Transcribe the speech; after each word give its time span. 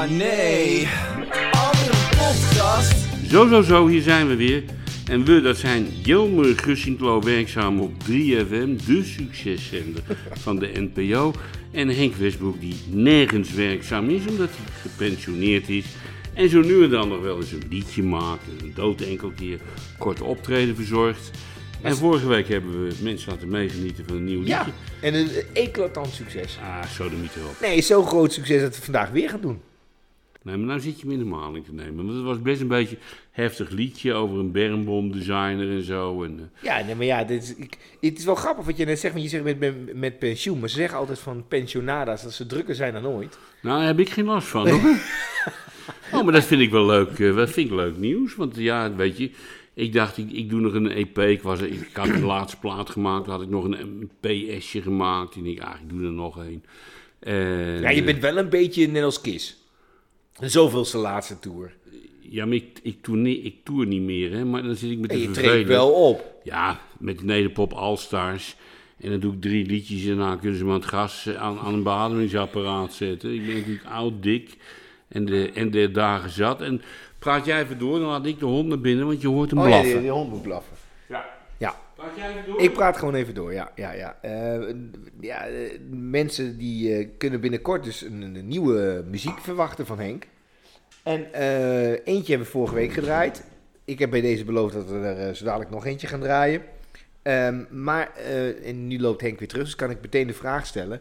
Oh 0.00 0.10
nee, 0.10 0.88
andere 1.50 1.98
podcast. 2.08 2.94
Zo, 3.28 3.48
zo, 3.48 3.62
zo, 3.62 3.86
hier 3.86 4.02
zijn 4.02 4.28
we 4.28 4.36
weer. 4.36 4.64
En 5.10 5.24
we, 5.24 5.40
dat 5.40 5.56
zijn 5.56 5.88
Jelmer 6.02 6.58
Gussinklo, 6.58 7.22
werkzaam 7.22 7.80
op 7.80 7.92
3FM, 7.92 8.86
de 8.86 9.02
succeszender 9.04 10.02
van 10.32 10.58
de 10.58 10.70
NPO. 10.74 11.32
En 11.72 11.88
Henk 11.88 12.14
Westbroek, 12.14 12.60
die 12.60 12.74
nergens 12.86 13.52
werkzaam 13.52 14.08
is, 14.08 14.26
omdat 14.26 14.48
hij 14.50 14.90
gepensioneerd 14.90 15.68
is. 15.68 15.84
En 16.34 16.48
zo 16.48 16.60
nu 16.60 16.84
en 16.84 16.90
dan 16.90 17.08
nog 17.08 17.20
wel 17.20 17.36
eens 17.36 17.52
een 17.52 17.66
liedje 17.70 18.02
maakt, 18.02 18.42
een 18.60 18.72
dood 18.74 19.00
enkel 19.00 19.32
keer 19.36 19.60
kort 19.98 20.20
optreden 20.20 20.76
verzorgt. 20.76 21.30
En 21.82 21.96
vorige 21.96 22.26
week 22.26 22.48
hebben 22.48 22.86
we 22.86 22.94
mensen 23.02 23.32
laten 23.32 23.48
meegenieten 23.48 24.04
van 24.06 24.16
een 24.16 24.24
nieuw 24.24 24.38
liedje. 24.38 24.54
Ja, 24.54 24.66
en 25.00 25.14
een 25.14 25.30
eclatant 25.52 26.12
succes. 26.12 26.58
Ah, 26.62 26.86
zo 26.86 27.08
de 27.08 27.16
mythe 27.16 27.40
op. 27.48 27.60
Nee, 27.60 27.82
zo'n 27.82 28.06
groot 28.06 28.32
succes 28.32 28.60
dat 28.60 28.76
we 28.76 28.82
vandaag 28.82 29.10
weer 29.10 29.28
gaan 29.28 29.40
doen. 29.40 29.68
Nee, 30.42 30.56
maar 30.56 30.66
nou 30.66 30.80
zit 30.80 31.00
je 31.00 31.06
me 31.06 31.12
in 31.12 31.18
de 31.18 31.24
maling 31.24 31.64
te 31.64 31.72
nemen. 31.72 31.96
Want 31.96 32.16
het 32.16 32.24
was 32.24 32.42
best 32.42 32.60
een 32.60 32.68
beetje 32.68 32.96
een 32.96 33.02
heftig 33.30 33.70
liedje 33.70 34.12
over 34.12 34.38
een 34.38 34.52
bermbomdesigner 34.52 35.70
en 35.70 35.82
zo. 35.82 36.22
En, 36.24 36.38
eh, 36.38 36.62
Ja, 36.64 36.84
nee, 36.84 36.94
maar 36.94 37.04
ja, 37.04 37.24
dit 37.24 37.42
is, 37.42 37.54
ik, 37.54 37.76
het 38.00 38.18
is 38.18 38.24
wel 38.24 38.34
grappig 38.34 38.64
wat 38.64 38.76
je 38.76 38.84
net 38.84 38.98
zegt, 38.98 39.12
want 39.12 39.24
je 39.24 39.30
zegt 39.30 39.44
met, 39.44 39.58
met, 39.58 39.94
met 39.94 40.18
pensioen. 40.18 40.58
Maar 40.60 40.68
ze 40.68 40.74
zeggen 40.76 40.98
altijd 40.98 41.18
van 41.18 41.44
pensionada's 41.48 42.22
dat 42.22 42.32
ze 42.32 42.46
drukker 42.46 42.74
zijn 42.74 42.92
dan 42.92 43.06
ooit. 43.06 43.38
Nou, 43.62 43.78
daar 43.78 43.86
heb 43.86 43.98
ik 43.98 44.10
geen 44.10 44.24
last 44.24 44.46
van 44.48 44.68
hoor. 44.68 44.80
oh, 46.12 46.24
maar 46.24 46.32
dat 46.32 46.44
vind 46.44 46.60
ik 46.60 46.70
wel 46.70 46.86
leuk. 46.86 47.18
eh, 47.18 47.36
dat 47.36 47.50
vind 47.50 47.70
ik 47.70 47.76
leuk 47.76 47.96
nieuws. 47.96 48.34
Want 48.36 48.56
ja, 48.56 48.94
weet 48.94 49.18
je, 49.18 49.30
ik 49.74 49.92
dacht, 49.92 50.18
ik, 50.18 50.30
ik 50.32 50.50
doe 50.50 50.60
nog 50.60 50.74
een 50.74 50.90
EP. 50.90 51.18
Ik, 51.18 51.42
was, 51.42 51.60
ik 51.60 51.90
had 51.92 52.08
een 52.08 52.24
laatste 52.34 52.58
plaat 52.58 52.90
gemaakt. 52.90 53.26
Had 53.26 53.42
ik 53.42 53.48
nog 53.48 53.64
een, 53.64 53.80
een 53.80 54.10
PS'je 54.20 54.82
gemaakt. 54.82 55.34
En 55.34 55.46
ik, 55.46 55.60
ah, 55.60 55.74
ik 55.82 55.88
doe 55.90 56.04
er 56.04 56.12
nog 56.12 56.36
een. 56.36 56.64
En, 57.20 57.80
Ja, 57.80 57.90
je 57.90 58.00
eh, 58.00 58.04
bent 58.04 58.20
wel 58.20 58.36
een 58.36 58.48
beetje 58.48 58.88
net 58.88 59.02
als 59.02 59.20
Kiss. 59.20 59.58
Zoveelste 60.40 60.98
laatste 60.98 61.38
tour. 61.38 61.72
Ja, 62.20 62.46
maar 62.46 62.54
ik, 62.54 62.78
ik, 62.82 63.02
toer 63.02 63.16
niet, 63.16 63.44
ik 63.44 63.54
toer 63.64 63.86
niet 63.86 64.02
meer, 64.02 64.32
hè. 64.32 64.44
Maar 64.44 64.62
dan 64.62 64.74
zit 64.74 64.90
ik 64.90 64.98
met 64.98 65.10
En 65.10 65.16
de 65.16 65.22
je 65.22 65.30
treedt 65.30 65.68
wel 65.68 65.90
op. 65.90 66.34
Ja, 66.44 66.80
met 66.98 67.18
de 67.18 67.24
Nederpop 67.24 67.72
All-Stars. 67.72 68.56
En 69.00 69.10
dan 69.10 69.20
doe 69.20 69.32
ik 69.32 69.40
drie 69.40 69.66
liedjes 69.66 70.04
en 70.06 70.16
dan 70.16 70.38
kunnen 70.38 70.58
ze 70.58 70.64
me 70.64 70.70
aan 70.70 70.76
het 70.76 70.88
gas 70.88 71.26
eh, 71.26 71.34
aan, 71.34 71.58
aan 71.58 71.74
een 71.74 71.82
beademingsapparaat 71.82 72.92
zetten. 72.92 73.34
Ik 73.34 73.46
ben 73.46 73.54
natuurlijk 73.54 73.84
oud, 73.84 74.22
dik 74.22 74.56
en 75.08 75.24
de, 75.24 75.50
en 75.54 75.70
de 75.70 75.90
dagen 75.90 76.30
zat. 76.30 76.60
En 76.60 76.82
praat 77.18 77.44
jij 77.46 77.62
even 77.62 77.78
door, 77.78 77.98
dan 77.98 78.08
laat 78.08 78.26
ik 78.26 78.38
de 78.38 78.44
hond 78.44 78.68
naar 78.68 78.80
binnen, 78.80 79.06
want 79.06 79.20
je 79.20 79.28
hoort 79.28 79.50
hem 79.50 79.58
Oh 79.58 79.64
ja, 79.64 79.70
blaffen. 79.70 79.92
die, 79.92 80.00
die 80.00 80.10
hond 80.10 80.30
moet 80.30 80.42
blaffen. 80.42 80.76
Praat 82.00 82.16
jij 82.16 82.44
door? 82.46 82.60
ik 82.60 82.72
praat 82.72 82.96
gewoon 82.96 83.14
even 83.14 83.34
door. 83.34 83.52
Ja, 83.52 83.70
ja, 83.74 83.92
ja. 83.92 84.18
Eh, 84.20 84.74
ja 85.20 85.46
eh, 85.46 85.78
mensen 85.90 86.58
die 86.58 86.94
eh, 86.94 87.08
kunnen 87.18 87.40
binnenkort 87.40 87.84
dus 87.84 88.02
een, 88.02 88.46
nieuwe 88.48 89.04
muziek 89.10 89.38
verwachten 89.38 89.86
van 89.86 89.98
Henk. 89.98 90.26
En 91.02 91.32
eentje 92.04 92.28
hebben 92.28 92.46
we 92.46 92.52
vorige 92.52 92.74
week 92.74 92.92
gedraaid. 92.92 93.44
Ik 93.84 93.98
heb 93.98 94.10
bij 94.10 94.20
deze 94.20 94.44
beloofd 94.44 94.74
dat 94.74 94.90
we 94.90 94.98
er 94.98 95.36
zo 95.36 95.44
dadelijk 95.44 95.70
nog 95.70 95.86
eentje 95.86 96.06
gaan 96.06 96.20
draaien. 96.20 96.62
Ehm, 97.22 97.64
maar, 97.70 98.16
en 98.64 98.86
nu 98.86 99.00
loopt 99.00 99.20
Henk 99.20 99.38
weer 99.38 99.48
terug, 99.48 99.64
dus 99.64 99.76
kan 99.76 99.90
ik 99.90 100.00
meteen 100.00 100.26
de 100.26 100.32
vraag 100.32 100.66
stellen. 100.66 101.00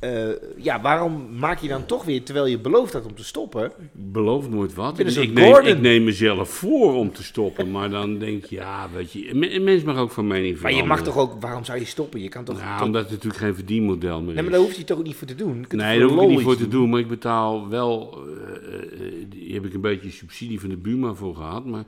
Eh, 0.00 0.28
ja, 0.56 0.80
waarom 0.80 1.26
maak 1.38 1.58
je 1.60 1.68
dan 1.68 1.86
toch 1.86 2.04
weer, 2.04 2.22
terwijl 2.22 2.46
je 2.46 2.58
beloofd 2.58 2.92
had 2.92 3.06
om 3.06 3.14
te 3.14 3.24
stoppen? 3.24 3.64
Ik 3.64 3.72
beloof 4.12 4.48
nooit 4.50 4.74
wat. 4.74 4.98
Ik, 4.98 5.06
ik, 5.08 5.32
neem, 5.32 5.52
Gordon. 5.52 5.70
ik 5.72 5.80
neem 5.80 6.04
mezelf 6.04 6.48
voor 6.50 6.94
om 6.94 7.12
te 7.12 7.22
stoppen, 7.22 7.70
maar 7.70 7.90
dan 7.90 8.18
denk 8.18 8.44
je, 8.44 8.56
ja, 8.56 8.88
weet 8.94 9.12
je, 9.12 9.30
een 9.30 9.38
me- 9.38 9.54
een 9.54 9.64
mens 9.64 9.82
mag 9.82 9.96
ook 9.96 10.10
van 10.10 10.26
mening 10.26 10.50
Maar 10.50 10.56
veranderen. 10.60 10.84
je 10.88 10.94
mag 10.94 11.02
toch 11.02 11.16
ook, 11.16 11.40
waarom 11.40 11.64
zou 11.64 11.78
je 11.78 11.84
stoppen? 11.84 12.20
Je 12.20 12.28
kan 12.28 12.44
toch... 12.44 12.58
Toch- 12.58 12.82
omdat 12.82 13.02
het 13.02 13.10
natuurlijk 13.10 13.42
geen 13.42 13.54
verdienmodel 13.54 14.16
meer 14.22 14.26
nee, 14.26 14.34
maar 14.34 14.44
is. 14.44 14.50
daar 14.50 14.60
hoef 14.60 14.72
je 14.76 14.84
toch 14.84 14.98
ook 14.98 15.04
niet 15.04 15.16
voor 15.16 15.26
te 15.26 15.34
doen? 15.34 15.66
Nee, 15.68 15.98
daar 15.98 16.08
hoef 16.08 16.22
ik 16.22 16.28
niet 16.28 16.40
voor 16.42 16.56
te 16.56 16.68
doen, 16.68 16.90
maar 16.90 17.00
ik 17.00 17.08
betaal 17.08 17.68
wel. 17.68 18.18
die 19.28 19.54
heb 19.54 19.64
ik 19.64 19.74
een 19.74 19.80
beetje 19.80 20.10
subsidie 20.10 20.60
van 20.60 20.68
de 20.68 20.76
Buma 20.76 21.12
voor 21.14 21.34
gehad 21.34 21.64
maar, 21.64 21.84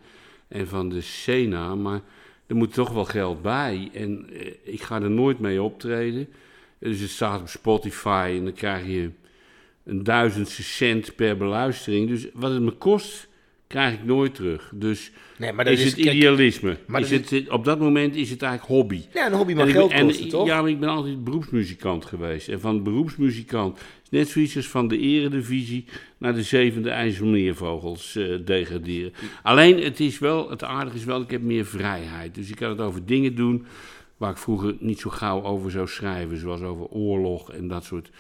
en 0.49 0.69
van 0.69 0.89
de 0.89 1.01
Sena, 1.01 1.75
maar 1.75 2.01
er 2.47 2.57
moet 2.57 2.75
toch 2.75 2.91
wel 2.93 3.05
geld 3.05 3.43
bij. 3.43 3.91
En 3.95 4.27
ik 4.65 4.83
ga 4.83 5.03
er 5.03 5.11
nooit 5.11 5.39
mee 5.39 5.63
optreden. 5.63 6.29
Dus 6.81 7.01
het 7.01 7.11
staat 7.11 7.41
op 7.41 7.49
Spotify 7.49 8.35
en 8.39 8.45
dan 8.45 8.53
krijg 8.53 8.87
je 8.87 9.11
een 9.85 10.03
duizendste 10.05 10.63
cent 10.63 11.15
per 11.15 11.37
beluistering. 11.37 12.09
Dus 12.09 12.27
wat 12.35 12.53
het 12.53 12.63
me 12.63 12.71
kost, 12.71 13.29
krijg 13.67 13.95
ik 13.95 14.05
nooit 14.05 14.35
terug. 14.35 14.73
Dus 14.75 15.11
Nee, 15.39 15.53
maar 15.53 15.65
dat 15.65 15.75
is 15.75 15.85
is... 15.85 15.91
het 15.91 15.99
idealisme. 16.01 16.77
maar 16.87 17.01
is 17.01 17.11
het, 17.11 17.49
op 17.49 17.65
dat 17.65 17.79
moment 17.79 18.15
is 18.17 18.31
het 18.31 18.43
eigenlijk 18.43 18.73
hobby. 18.73 19.03
ja, 19.15 19.27
een 19.27 19.33
hobby 19.33 19.53
mag 19.55 19.71
geld 19.71 19.91
ben- 19.93 20.07
kosten, 20.07 20.29
toch? 20.29 20.47
Ja, 20.47 20.61
maar 20.61 20.71
ik 20.71 20.81
ben 20.81 20.89
altijd 20.89 21.25
beroepsmuzikant 21.25 22.05
geweest. 22.05 22.49
En 22.49 22.61
van 22.61 22.83
beroepsmuzikant, 22.83 23.81
net 24.11 24.29
zoiets 24.29 24.57
als 24.57 24.69
van 24.69 24.89
de 24.89 24.99
eredivisie 24.99 25.85
naar 26.19 26.35
de 26.35 26.43
zevende 26.43 26.91
IJsselmeervogels 26.91 28.17
eh 28.17 28.25
degraderen. 28.45 29.13
Alleen, 29.43 29.83
het 29.83 30.01
is 30.01 30.19
wel, 30.19 30.51
het 30.51 30.65
aardige 30.65 30.97
is 30.97 31.05
wel, 31.05 31.21
ik 31.21 31.31
heb 31.31 31.43
meer 31.43 31.67
vrijheid. 31.67 32.35
Dus 32.35 32.49
ik 32.51 32.57
kan 32.57 32.71
het 32.71 32.81
over 32.81 33.07
dingen 33.07 33.35
doen 33.35 33.67
waar 34.21 34.31
ik 34.31 34.37
vroeger 34.37 34.77
niet 34.79 35.01
zo 35.01 35.11
gauw 35.11 35.43
over 35.43 35.71
zou 35.71 35.89
schrijven. 35.89 36.39
Zoals 36.39 36.61
over 36.61 36.87
oorlog 36.87 37.53
en 37.53 37.69
dat 37.69 37.85
soort 37.85 38.11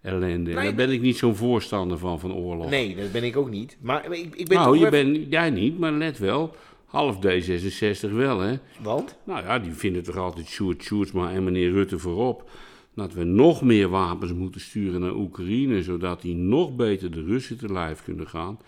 ellende. 0.00 0.52
Nee, 0.52 0.64
daar 0.64 0.74
ben 0.74 0.90
ik 0.90 1.00
niet 1.00 1.16
zo'n 1.16 1.36
voorstander 1.36 1.98
van, 1.98 2.20
van 2.20 2.32
oorlog. 2.32 2.70
Nee, 2.70 2.96
dat 2.96 3.12
ben 3.12 3.24
ik 3.24 3.36
ook 3.36 3.50
niet. 3.50 3.76
Maar 3.80 4.12
ik, 4.12 4.34
ik 4.34 4.48
ben 4.48 4.58
nou, 4.58 4.78
je 4.78 4.86
even- 4.86 5.12
bent, 5.12 5.26
jij 5.30 5.50
niet, 5.50 5.78
maar 5.78 5.92
let 5.92 6.18
wel. 6.18 6.54
Half 6.86 7.16
D66 7.16 8.10
wel, 8.12 8.40
hè. 8.40 8.54
Want? 8.82 9.16
Nou 9.24 9.42
ja, 9.42 9.58
die 9.58 9.72
vinden 9.72 10.02
toch 10.02 10.16
altijd 10.16 10.46
Sjoerd 10.46 10.82
Sjoerdsma 10.82 11.32
en 11.32 11.44
meneer 11.44 11.70
Rutte 11.70 11.98
voorop. 11.98 12.50
Dat 12.94 13.12
we 13.12 13.24
nog 13.24 13.62
meer 13.62 13.88
wapens 13.88 14.32
moeten 14.32 14.60
sturen 14.60 15.00
naar 15.00 15.14
Oekraïne, 15.14 15.82
zodat 15.82 16.22
die 16.22 16.34
nog 16.34 16.76
beter 16.76 17.10
de 17.10 17.22
Russen 17.24 17.58
te 17.58 17.72
lijf 17.72 18.02
kunnen 18.04 18.26
gaan. 18.28 18.58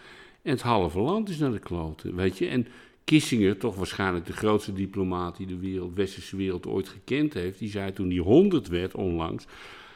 En 0.43 0.51
het 0.51 0.63
halve 0.63 1.01
land 1.01 1.29
is 1.29 1.39
naar 1.39 1.53
de 1.53 1.59
kloten, 1.59 2.15
weet 2.17 2.39
je. 2.39 2.47
En 2.47 2.67
Kissinger, 3.05 3.57
toch 3.57 3.75
waarschijnlijk 3.75 4.27
de 4.27 4.33
grootste 4.33 4.73
diplomaat 4.73 5.37
die 5.37 5.47
de 5.47 5.59
wereld, 5.59 5.95
westerse 5.95 6.37
wereld 6.37 6.67
ooit 6.67 6.89
gekend 6.89 7.35
heeft, 7.35 7.59
die 7.59 7.71
zei 7.71 7.93
toen 7.93 8.11
hij 8.11 8.19
100 8.19 8.69
werd 8.69 8.95
onlangs. 8.95 9.45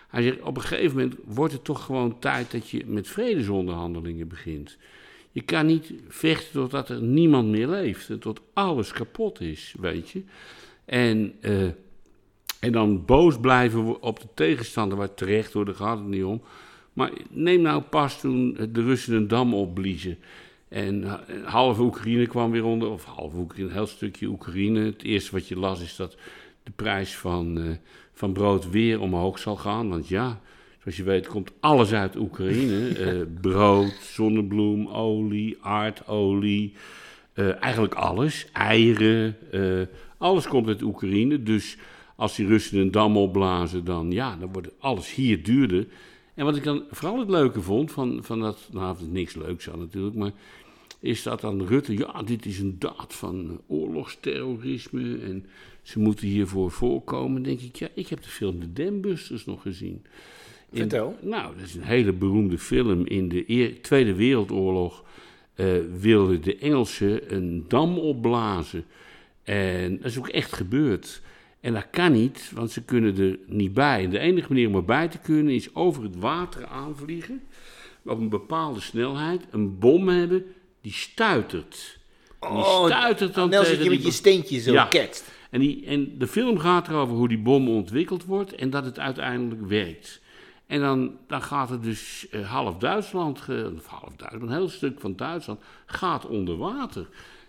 Hij 0.08 0.22
zegt, 0.22 0.40
op 0.40 0.56
een 0.56 0.62
gegeven 0.62 0.96
moment 0.96 1.16
wordt 1.24 1.52
het 1.52 1.64
toch 1.64 1.84
gewoon 1.84 2.18
tijd 2.18 2.50
dat 2.50 2.68
je 2.70 2.82
met 2.86 3.08
vredesonderhandelingen 3.08 4.28
begint. 4.28 4.76
Je 5.30 5.42
kan 5.42 5.66
niet 5.66 5.92
vechten 6.08 6.52
totdat 6.52 6.88
er 6.88 7.02
niemand 7.02 7.48
meer 7.48 7.68
leeft. 7.68 8.10
En 8.10 8.18
tot 8.18 8.40
alles 8.52 8.92
kapot 8.92 9.40
is, 9.40 9.74
weet 9.80 10.10
je. 10.10 10.22
En, 10.84 11.34
eh, 11.40 11.64
en 12.60 12.72
dan 12.72 13.04
boos 13.04 13.40
blijven 13.40 14.02
op 14.02 14.20
de 14.20 14.28
tegenstander, 14.34 14.98
waar 14.98 15.14
terecht 15.14 15.52
hoor, 15.52 15.64
daar 15.64 15.74
gaat 15.74 15.98
het 15.98 16.06
niet 16.06 16.24
om. 16.24 16.42
Maar 16.92 17.10
neem 17.30 17.60
nou 17.60 17.82
pas 17.82 18.20
toen 18.20 18.56
de 18.72 18.82
Russen 18.82 19.14
een 19.14 19.28
dam 19.28 19.54
opbliezen. 19.54 20.18
En 20.68 21.04
eh, 21.04 21.44
half 21.44 21.78
Oekraïne 21.78 22.26
kwam 22.26 22.50
weer 22.50 22.64
onder, 22.64 22.90
of 22.90 23.04
half 23.04 23.34
Oekraïne, 23.34 23.68
een 23.68 23.74
heel 23.74 23.86
stukje 23.86 24.26
Oekraïne. 24.26 24.80
Het 24.80 25.02
eerste 25.02 25.32
wat 25.32 25.48
je 25.48 25.58
las 25.58 25.80
is 25.80 25.96
dat 25.96 26.16
de 26.62 26.70
prijs 26.76 27.16
van, 27.16 27.58
eh, 27.60 27.64
van 28.12 28.32
brood 28.32 28.70
weer 28.70 29.00
omhoog 29.00 29.38
zal 29.38 29.56
gaan. 29.56 29.88
Want 29.88 30.08
ja, 30.08 30.40
zoals 30.78 30.96
je 30.96 31.02
weet 31.02 31.26
komt 31.26 31.52
alles 31.60 31.92
uit 31.92 32.16
Oekraïne. 32.16 32.88
Eh, 32.96 33.22
brood, 33.40 33.94
zonnebloem, 34.02 34.88
olie, 34.88 35.56
aardolie, 35.60 36.72
eigenlijk 37.60 37.94
alles. 37.94 38.46
Eieren, 38.52 39.36
alles 40.18 40.48
komt 40.48 40.68
uit 40.68 40.82
Oekraïne. 40.82 41.42
Dus 41.42 41.76
als 42.16 42.36
die 42.36 42.46
Russen 42.46 42.78
een 42.78 42.90
dam 42.90 43.16
opblazen, 43.16 43.84
dan, 43.84 44.12
ja, 44.12 44.36
dan 44.36 44.52
wordt 44.52 44.68
alles 44.78 45.14
hier 45.14 45.42
duurder. 45.42 45.86
En 46.36 46.44
wat 46.44 46.56
ik 46.56 46.64
dan 46.64 46.82
vooral 46.90 47.18
het 47.18 47.28
leuke 47.30 47.60
vond, 47.62 47.92
van, 47.92 48.18
van 48.22 48.40
dat, 48.40 48.68
nou 48.72 48.96
niks 49.10 49.34
leuks 49.34 49.70
aan 49.70 49.78
natuurlijk, 49.78 50.16
maar 50.16 50.32
is 51.00 51.22
dat 51.22 51.40
dan 51.40 51.66
Rutte, 51.66 51.96
ja, 51.98 52.22
dit 52.22 52.46
is 52.46 52.58
een 52.58 52.76
daad 52.78 53.14
van 53.14 53.60
oorlogsterrorisme 53.66 55.18
en 55.18 55.46
ze 55.82 55.98
moeten 55.98 56.26
hiervoor 56.26 56.70
voorkomen. 56.70 57.42
Denk 57.42 57.60
ik, 57.60 57.76
ja, 57.76 57.88
ik 57.94 58.08
heb 58.08 58.22
de 58.22 58.28
film 58.28 58.60
De 58.60 58.72
Dambusters 58.72 59.44
nog 59.44 59.62
gezien. 59.62 60.02
In- 60.70 60.78
Vertel. 60.78 61.16
nou, 61.20 61.54
dat 61.56 61.64
is 61.66 61.74
een 61.74 61.82
hele 61.82 62.12
beroemde 62.12 62.58
film. 62.58 63.06
In 63.06 63.28
de 63.28 63.44
Eer- 63.46 63.80
Tweede 63.82 64.14
Wereldoorlog 64.14 65.04
eh, 65.54 65.66
wilden 65.98 66.42
de 66.42 66.56
Engelsen 66.56 67.34
een 67.34 67.64
dam 67.68 67.98
opblazen. 67.98 68.84
En 69.42 69.96
dat 69.96 70.04
is 70.06 70.18
ook 70.18 70.28
echt 70.28 70.52
gebeurd. 70.52 71.22
En 71.60 71.72
dat 71.72 71.86
kan 71.90 72.12
niet, 72.12 72.50
want 72.54 72.70
ze 72.70 72.82
kunnen 72.82 73.18
er 73.18 73.38
niet 73.46 73.74
bij. 73.74 74.04
En 74.04 74.10
de 74.10 74.18
enige 74.18 74.48
manier 74.48 74.68
om 74.68 74.74
erbij 74.74 75.08
te 75.08 75.18
kunnen 75.18 75.54
is 75.54 75.74
over 75.74 76.02
het 76.02 76.16
water 76.16 76.66
aanvliegen. 76.66 77.42
Op 78.04 78.18
een 78.18 78.28
bepaalde 78.28 78.80
snelheid. 78.80 79.42
Een 79.50 79.78
bom 79.78 80.08
hebben 80.08 80.44
die 80.80 80.92
stuitert. 80.92 81.98
En 82.40 82.54
die 82.54 82.64
stuitert 82.64 83.34
dan 83.34 83.48
Nels, 83.48 83.62
tegen 83.64 83.78
dat 83.78 83.86
je 83.86 83.92
met 83.98 84.04
je 84.06 84.12
steentje 84.12 84.60
zo 84.60 84.72
Ja. 84.72 84.84
ketst. 84.84 85.24
en, 85.50 85.60
die, 85.60 85.86
en 85.86 86.18
de 86.18 86.26
film 86.26 86.58
gaat 86.58 86.88
erover 86.88 87.16
hoe 87.16 87.28
die 87.28 87.38
bom 87.38 87.68
ontwikkeld 87.68 88.24
wordt 88.24 88.54
en 88.54 88.70
dat 88.70 88.84
het 88.84 88.98
uiteindelijk 88.98 89.66
werkt. 89.68 90.20
En 90.66 90.80
dan, 90.80 91.16
dan 91.26 91.42
gaat 91.42 91.68
het 91.68 91.82
dus 91.82 92.26
eh, 92.30 92.50
half 92.50 92.76
Duitsland, 92.76 93.38
of 93.76 93.86
half 93.86 94.16
Duitsland, 94.16 94.42
een 94.42 94.56
heel 94.56 94.68
stuk 94.68 95.00
van 95.00 95.16
Duitsland, 95.16 95.60
gaat 95.86 96.26
onder 96.26 96.56
water. 96.56 97.06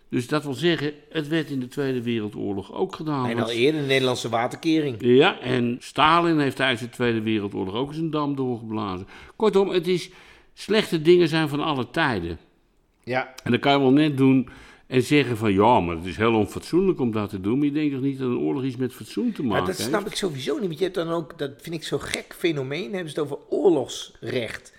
Dus 0.09 0.27
dat 0.27 0.44
wil 0.44 0.54
zeggen, 0.54 0.94
het 1.09 1.27
werd 1.27 1.50
in 1.50 1.59
de 1.59 1.68
Tweede 1.68 2.01
Wereldoorlog 2.01 2.74
ook 2.74 2.95
gedaan. 2.95 3.30
En 3.30 3.39
al 3.39 3.50
eerder 3.50 3.81
de 3.81 3.88
Nederlandse 3.88 4.30
waterkering. 4.30 4.95
ja, 5.00 5.39
en 5.39 5.77
Stalin 5.80 6.39
heeft 6.39 6.56
tijdens 6.56 6.81
de 6.81 6.89
Tweede 6.89 7.21
Wereldoorlog 7.21 7.75
ook 7.75 7.88
eens 7.89 7.98
een 7.98 8.12
dam 8.12 8.36
doorgeblazen. 8.36 9.07
Kortom, 9.36 9.69
het 9.69 9.88
is 9.88 10.09
slechte 10.54 11.01
dingen 11.01 11.27
zijn 11.27 11.50
van 11.50 11.59
alle 11.59 11.89
tijden. 11.89 12.39
Ja, 13.04 13.33
En 13.44 13.51
dan 13.51 13.59
kan 13.59 13.71
je 13.71 13.80
wel 13.80 13.92
net 13.92 14.18
doen 14.18 14.50
en 14.88 15.01
zeggen 15.01 15.38
van 15.38 15.54
ja, 15.54 15.80
maar 15.80 15.95
het 15.95 16.06
is 16.06 16.18
heel 16.18 16.33
onfatsoenlijk 16.33 17.00
om 17.00 17.12
dat 17.12 17.30
te 17.30 17.42
doen. 17.42 17.57
Maar 17.57 17.68
je 17.68 17.74
denkt 17.74 17.94
toch 17.94 18.01
niet 18.01 18.19
dat 18.19 18.30
een 18.30 18.38
oorlog 18.38 18.63
iets 18.63 18.75
met 18.75 18.94
fatsoen 18.94 19.31
te 19.31 19.44
maken 19.44 19.65
dat 19.65 19.77
heeft? 19.77 19.89
snap 19.89 20.06
ik 20.06 20.15
sowieso 20.15 20.53
niet. 20.53 20.68
Want 20.68 20.77
je 20.77 20.83
hebt 20.83 20.95
dan 20.95 21.10
ook, 21.10 21.38
dat 21.38 21.51
vind 21.62 21.75
ik 21.75 21.83
zo'n 21.83 22.01
gek 22.01 22.36
fenomeen, 22.38 22.94
hebben 22.94 23.12
ze 23.12 23.19
het 23.19 23.31
over 23.31 23.45
oorlogsrecht. 23.50 24.74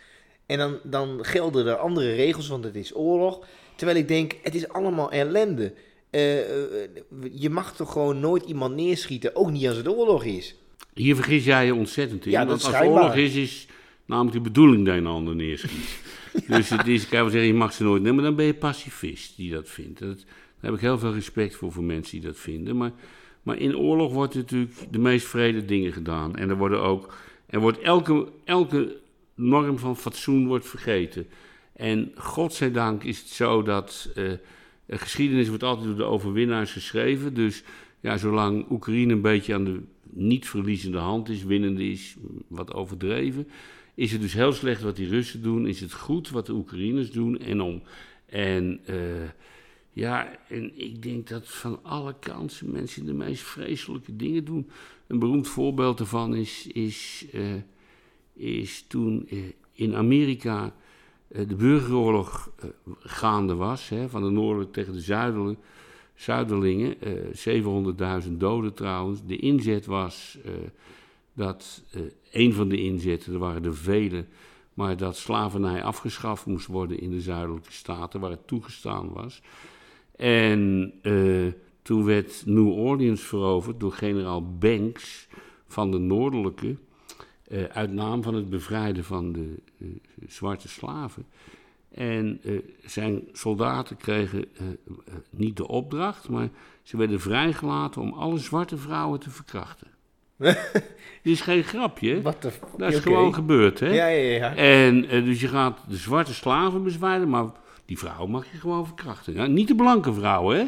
En 0.46 0.58
dan, 0.58 0.78
dan 0.82 1.18
gelden 1.22 1.66
er 1.66 1.76
andere 1.76 2.14
regels, 2.14 2.48
want 2.48 2.64
het 2.64 2.76
is 2.76 2.96
oorlog. 2.96 3.46
Terwijl 3.78 3.98
ik 3.98 4.08
denk, 4.08 4.36
het 4.42 4.54
is 4.54 4.68
allemaal 4.68 5.10
ellende. 5.10 5.72
Eh, 6.10 6.38
eh, 6.40 6.88
je 7.32 7.50
mag 7.50 7.76
toch 7.76 7.92
gewoon 7.92 8.20
nooit 8.20 8.44
iemand 8.44 8.74
neerschieten, 8.74 9.36
ook 9.36 9.50
niet 9.50 9.66
als 9.66 9.76
het 9.76 9.88
oorlog 9.88 10.24
is. 10.24 10.56
Hier 10.94 11.14
vergis 11.14 11.44
jij 11.44 11.66
je 11.66 11.74
ontzettend 11.74 12.24
in. 12.24 12.30
Ja, 12.30 12.38
dat 12.38 12.48
want 12.48 12.64
als 12.64 12.72
schijnbaar. 12.72 13.02
oorlog 13.02 13.16
is, 13.16 13.34
is 13.34 13.66
namelijk 14.04 14.34
de 14.34 14.40
bedoeling 14.40 14.84
dat 14.84 14.94
je 14.94 15.00
een 15.00 15.06
ander 15.06 15.34
neerschiet. 15.34 16.00
Dus 16.46 16.68
het 16.68 16.86
is, 16.86 17.08
kan 17.08 17.18
je 17.18 17.24
wel 17.24 17.32
zeggen, 17.32 17.48
je 17.48 17.54
mag 17.54 17.72
ze 17.72 17.82
nooit 17.82 18.02
nemen, 18.02 18.14
maar 18.14 18.24
dan 18.24 18.36
ben 18.36 18.44
je 18.44 18.54
pacifist 18.54 19.36
die 19.36 19.52
dat 19.52 19.68
vindt. 19.68 19.98
Dat, 19.98 20.16
daar 20.16 20.70
heb 20.70 20.74
ik 20.74 20.80
heel 20.80 20.98
veel 20.98 21.12
respect 21.12 21.56
voor, 21.56 21.72
voor 21.72 21.84
mensen 21.84 22.20
die 22.20 22.28
dat 22.28 22.38
vinden. 22.38 22.76
Maar, 22.76 22.92
maar 23.42 23.56
in 23.56 23.76
oorlog 23.76 24.12
wordt 24.12 24.34
natuurlijk 24.34 24.72
de 24.90 24.98
meest 24.98 25.26
vrede 25.26 25.64
dingen 25.64 25.92
gedaan. 25.92 26.36
En 26.36 26.50
er 26.50 26.56
worden 26.56 26.82
ook, 26.82 27.14
er 27.46 27.60
wordt 27.60 27.78
elke, 27.78 28.28
elke 28.44 28.96
norm 29.34 29.78
van 29.78 29.96
fatsoen 29.96 30.46
wordt 30.46 30.66
vergeten. 30.66 31.26
En 31.78 32.12
godzijdank 32.14 33.04
is 33.04 33.18
het 33.18 33.28
zo 33.28 33.62
dat 33.62 34.10
eh, 34.14 34.24
de 34.86 34.98
geschiedenis 34.98 35.48
wordt 35.48 35.62
altijd 35.62 35.86
door 35.86 35.96
de 35.96 36.04
overwinnaars 36.04 36.72
geschreven. 36.72 37.34
Dus 37.34 37.62
ja, 38.00 38.16
zolang 38.16 38.70
Oekraïne 38.70 39.12
een 39.12 39.20
beetje 39.20 39.54
aan 39.54 39.64
de 39.64 39.82
niet 40.02 40.48
verliezende 40.48 40.98
hand 40.98 41.28
is, 41.28 41.44
winnende 41.44 41.90
is, 41.90 42.16
wat 42.48 42.74
overdreven, 42.74 43.48
is 43.94 44.12
het 44.12 44.20
dus 44.20 44.32
heel 44.32 44.52
slecht 44.52 44.82
wat 44.82 44.96
die 44.96 45.08
Russen 45.08 45.42
doen. 45.42 45.66
Is 45.66 45.80
het 45.80 45.92
goed 45.92 46.30
wat 46.30 46.46
de 46.46 46.52
Oekraïners 46.52 47.10
doen 47.10 47.38
en 47.38 47.60
om. 47.60 47.82
En 48.26 48.80
eh, 48.84 48.96
ja, 49.92 50.38
en 50.48 50.80
ik 50.80 51.02
denk 51.02 51.28
dat 51.28 51.48
van 51.48 51.78
alle 51.82 52.14
kanten 52.20 52.70
mensen 52.70 53.06
de 53.06 53.14
meest 53.14 53.42
vreselijke 53.42 54.16
dingen 54.16 54.44
doen. 54.44 54.70
Een 55.06 55.18
beroemd 55.18 55.48
voorbeeld 55.48 55.98
daarvan 55.98 56.34
is, 56.34 56.66
is, 56.66 57.26
eh, 57.32 57.54
is 58.34 58.84
toen 58.88 59.28
in 59.72 59.94
Amerika 59.94 60.74
de 61.28 61.54
burgeroorlog 61.54 62.50
eh, 62.56 62.68
gaande 62.98 63.54
was, 63.54 63.88
hè, 63.88 64.08
van 64.08 64.22
de 64.22 64.30
noorden 64.30 64.70
tegen 64.70 64.92
de 64.92 65.56
zuiderlingen, 66.14 67.00
eh 67.00 68.22
700.000 68.24 68.32
doden 68.32 68.74
trouwens. 68.74 69.20
De 69.26 69.36
inzet 69.36 69.86
was 69.86 70.38
eh, 70.44 70.52
dat, 71.32 71.82
eh 71.90 72.00
een 72.32 72.52
van 72.52 72.68
de 72.68 72.82
inzetten, 72.82 73.32
er 73.32 73.38
waren 73.38 73.64
er 73.64 73.76
vele, 73.76 74.24
maar 74.74 74.96
dat 74.96 75.16
slavernij 75.16 75.82
afgeschaft 75.82 76.46
moest 76.46 76.66
worden 76.66 77.00
in 77.00 77.10
de 77.10 77.20
zuidelijke 77.20 77.72
staten, 77.72 78.20
waar 78.20 78.30
het 78.30 78.46
toegestaan 78.46 79.12
was. 79.12 79.42
En 80.16 80.92
eh, 81.02 81.46
toen 81.82 82.04
werd 82.04 82.42
New 82.46 82.68
Orleans 82.68 83.20
veroverd 83.20 83.80
door 83.80 83.92
generaal 83.92 84.58
Banks 84.58 85.28
van 85.66 85.90
de 85.90 85.98
noordelijke, 85.98 86.76
eh, 87.48 87.64
uit 87.64 87.92
naam 87.92 88.22
van 88.22 88.34
het 88.34 88.50
bevrijden 88.50 89.04
van 89.04 89.32
de 89.32 89.54
eh, 89.80 89.86
zwarte 90.28 90.68
slaven. 90.68 91.26
En 91.94 92.40
eh, 92.42 92.52
zijn 92.84 93.22
soldaten 93.32 93.96
kregen 93.96 94.44
niet 95.30 95.56
de 95.56 95.68
opdracht, 95.68 96.28
maar 96.28 96.48
ze 96.82 96.96
werden 96.96 97.20
vrijgelaten 97.20 98.02
om 98.02 98.12
alle 98.12 98.38
zwarte 98.38 98.76
vrouwen 98.76 99.20
te 99.20 99.30
verkrachten. 99.30 99.86
Dit 101.22 101.32
is 101.32 101.40
geen 101.40 101.62
grapje, 101.62 102.22
Wat 102.22 102.42
de... 102.42 102.52
dat 102.76 102.92
is 102.92 102.98
gewoon 102.98 103.34
gebeurd, 103.34 103.80
hè? 103.80 103.92
Ja, 103.92 104.06
ja, 104.06 104.34
ja. 104.34 104.54
En 104.54 105.00
dus 105.00 105.40
je 105.40 105.48
gaat 105.48 105.78
de 105.88 105.96
zwarte 105.96 106.34
slaven 106.34 106.82
bezwijden, 106.82 107.28
maar 107.28 107.46
die 107.84 107.98
vrouw 107.98 108.26
mag 108.26 108.52
je 108.52 108.58
gewoon 108.58 108.86
verkrachten. 108.86 109.34
Ja, 109.34 109.46
niet 109.46 109.68
de 109.68 109.74
blanke 109.74 110.12
vrouwen, 110.12 110.56
hè? 110.56 110.66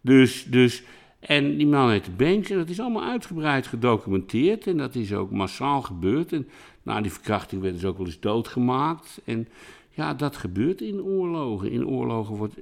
Dus, 0.00 0.44
dus, 0.44 0.82
en 1.20 1.56
die 1.56 1.66
man 1.66 1.90
heette 1.90 2.10
Banks 2.10 2.50
en 2.50 2.56
dat 2.56 2.68
is 2.68 2.80
allemaal 2.80 3.04
uitgebreid 3.04 3.66
gedocumenteerd. 3.66 4.66
En 4.66 4.76
dat 4.76 4.94
is 4.94 5.12
ook 5.12 5.30
massaal 5.30 5.82
gebeurd. 5.82 6.32
En 6.32 6.48
na 6.82 7.00
die 7.00 7.12
verkrachting 7.12 7.62
werden 7.62 7.80
ze 7.80 7.86
ook 7.86 7.96
wel 7.96 8.06
eens 8.06 8.20
doodgemaakt. 8.20 9.20
En 9.24 9.48
ja, 9.90 10.14
dat 10.14 10.36
gebeurt 10.36 10.80
in 10.80 11.02
oorlogen. 11.02 11.70
In 11.70 11.86
oorlogen 11.86 12.36
wordt 12.36 12.54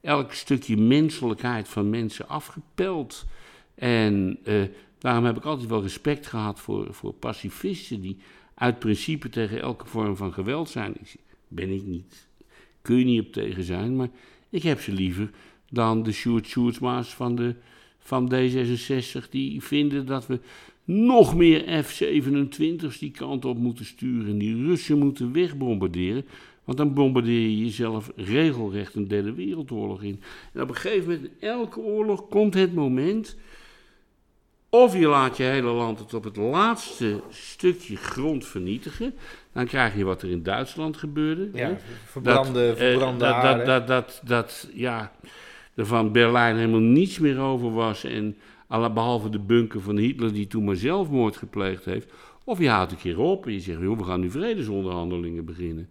elk 0.00 0.32
stukje 0.32 0.76
menselijkheid 0.76 1.68
van 1.68 1.90
mensen 1.90 2.28
afgepeld. 2.28 3.26
En 3.74 4.38
eh, 4.44 4.62
daarom 4.98 5.24
heb 5.24 5.36
ik 5.36 5.44
altijd 5.44 5.68
wel 5.68 5.82
respect 5.82 6.26
gehad 6.26 6.60
voor, 6.60 6.94
voor 6.94 7.12
pacifisten 7.12 8.00
die 8.00 8.16
uit 8.54 8.78
principe 8.78 9.28
tegen 9.28 9.60
elke 9.60 9.86
vorm 9.86 10.16
van 10.16 10.32
geweld 10.32 10.68
zijn. 10.68 10.94
Ben 11.48 11.70
ik 11.70 11.82
niet, 11.82 12.26
kun 12.82 12.98
je 12.98 13.04
niet 13.04 13.26
op 13.26 13.32
tegen 13.32 13.64
zijn, 13.64 13.96
maar 13.96 14.08
ik 14.50 14.62
heb 14.62 14.80
ze 14.80 14.92
liever 14.92 15.30
dan 15.70 16.02
de 16.02 16.12
Sjoerd 16.12 16.46
Sjoerdsma's 16.46 17.14
van, 17.14 17.34
de, 17.34 17.54
van 18.06 18.32
D66 18.34 19.28
die 19.30 19.62
vinden 19.62 20.06
dat 20.06 20.26
we 20.26 20.38
nog 20.84 21.34
meer 21.36 21.82
F-27's 21.84 22.98
die 22.98 23.10
kant 23.10 23.44
op 23.44 23.58
moeten 23.58 23.84
sturen. 23.84 24.38
Die 24.38 24.66
Russen 24.66 24.98
moeten 24.98 25.32
wegbombarderen. 25.32 26.24
Want 26.64 26.78
dan 26.78 26.94
bombardeer 26.94 27.40
je 27.40 27.58
jezelf 27.58 28.10
regelrecht 28.16 28.94
een 28.94 29.08
derde 29.08 29.32
wereldoorlog 29.32 30.02
in. 30.02 30.20
En 30.52 30.62
op 30.62 30.68
een 30.68 30.74
gegeven 30.74 31.04
moment, 31.04 31.24
in 31.24 31.48
elke 31.48 31.80
oorlog, 31.80 32.28
komt 32.28 32.54
het 32.54 32.74
moment. 32.74 33.36
Of 34.68 34.98
je 34.98 35.06
laat 35.06 35.36
je 35.36 35.42
hele 35.42 35.70
land 35.70 35.98
het 35.98 36.14
op 36.14 36.24
het 36.24 36.36
laatste 36.36 37.20
stukje 37.30 37.96
grond 37.96 38.46
vernietigen. 38.46 39.14
Dan 39.52 39.66
krijg 39.66 39.96
je 39.96 40.04
wat 40.04 40.22
er 40.22 40.30
in 40.30 40.42
Duitsland 40.42 40.96
gebeurde. 40.96 41.48
hè. 41.52 41.68
Ja, 41.68 41.76
verbrande, 42.04 42.66
Dat, 42.66 42.76
eh, 42.76 42.90
verbrande 42.90 43.18
dat, 43.24 43.34
aarde. 43.34 43.64
dat, 43.64 43.86
dat, 43.86 44.06
dat, 44.06 44.20
dat, 44.24 44.68
ja, 44.74 45.12
er 45.76 45.86
van 45.86 46.12
Berlijn 46.12 46.56
helemaal 46.56 46.80
niets 46.80 47.18
meer 47.18 47.38
over 47.38 47.72
was. 47.72 48.04
En 48.04 48.36
alle- 48.66 48.92
behalve 48.92 49.28
de 49.28 49.38
bunker 49.38 49.80
van 49.80 49.96
Hitler 49.96 50.32
die 50.32 50.46
toen 50.46 50.64
maar 50.64 50.76
zelfmoord 50.76 51.36
gepleegd 51.36 51.84
heeft. 51.84 52.12
Of 52.44 52.58
je 52.58 52.68
houdt 52.68 52.92
een 52.92 52.98
keer 52.98 53.18
op 53.18 53.46
en 53.46 53.52
je 53.52 53.60
zegt, 53.60 53.80
joh, 53.80 53.98
we 53.98 54.04
gaan 54.04 54.20
nu 54.20 54.30
vredesonderhandelingen 54.30 55.44
beginnen. 55.44 55.88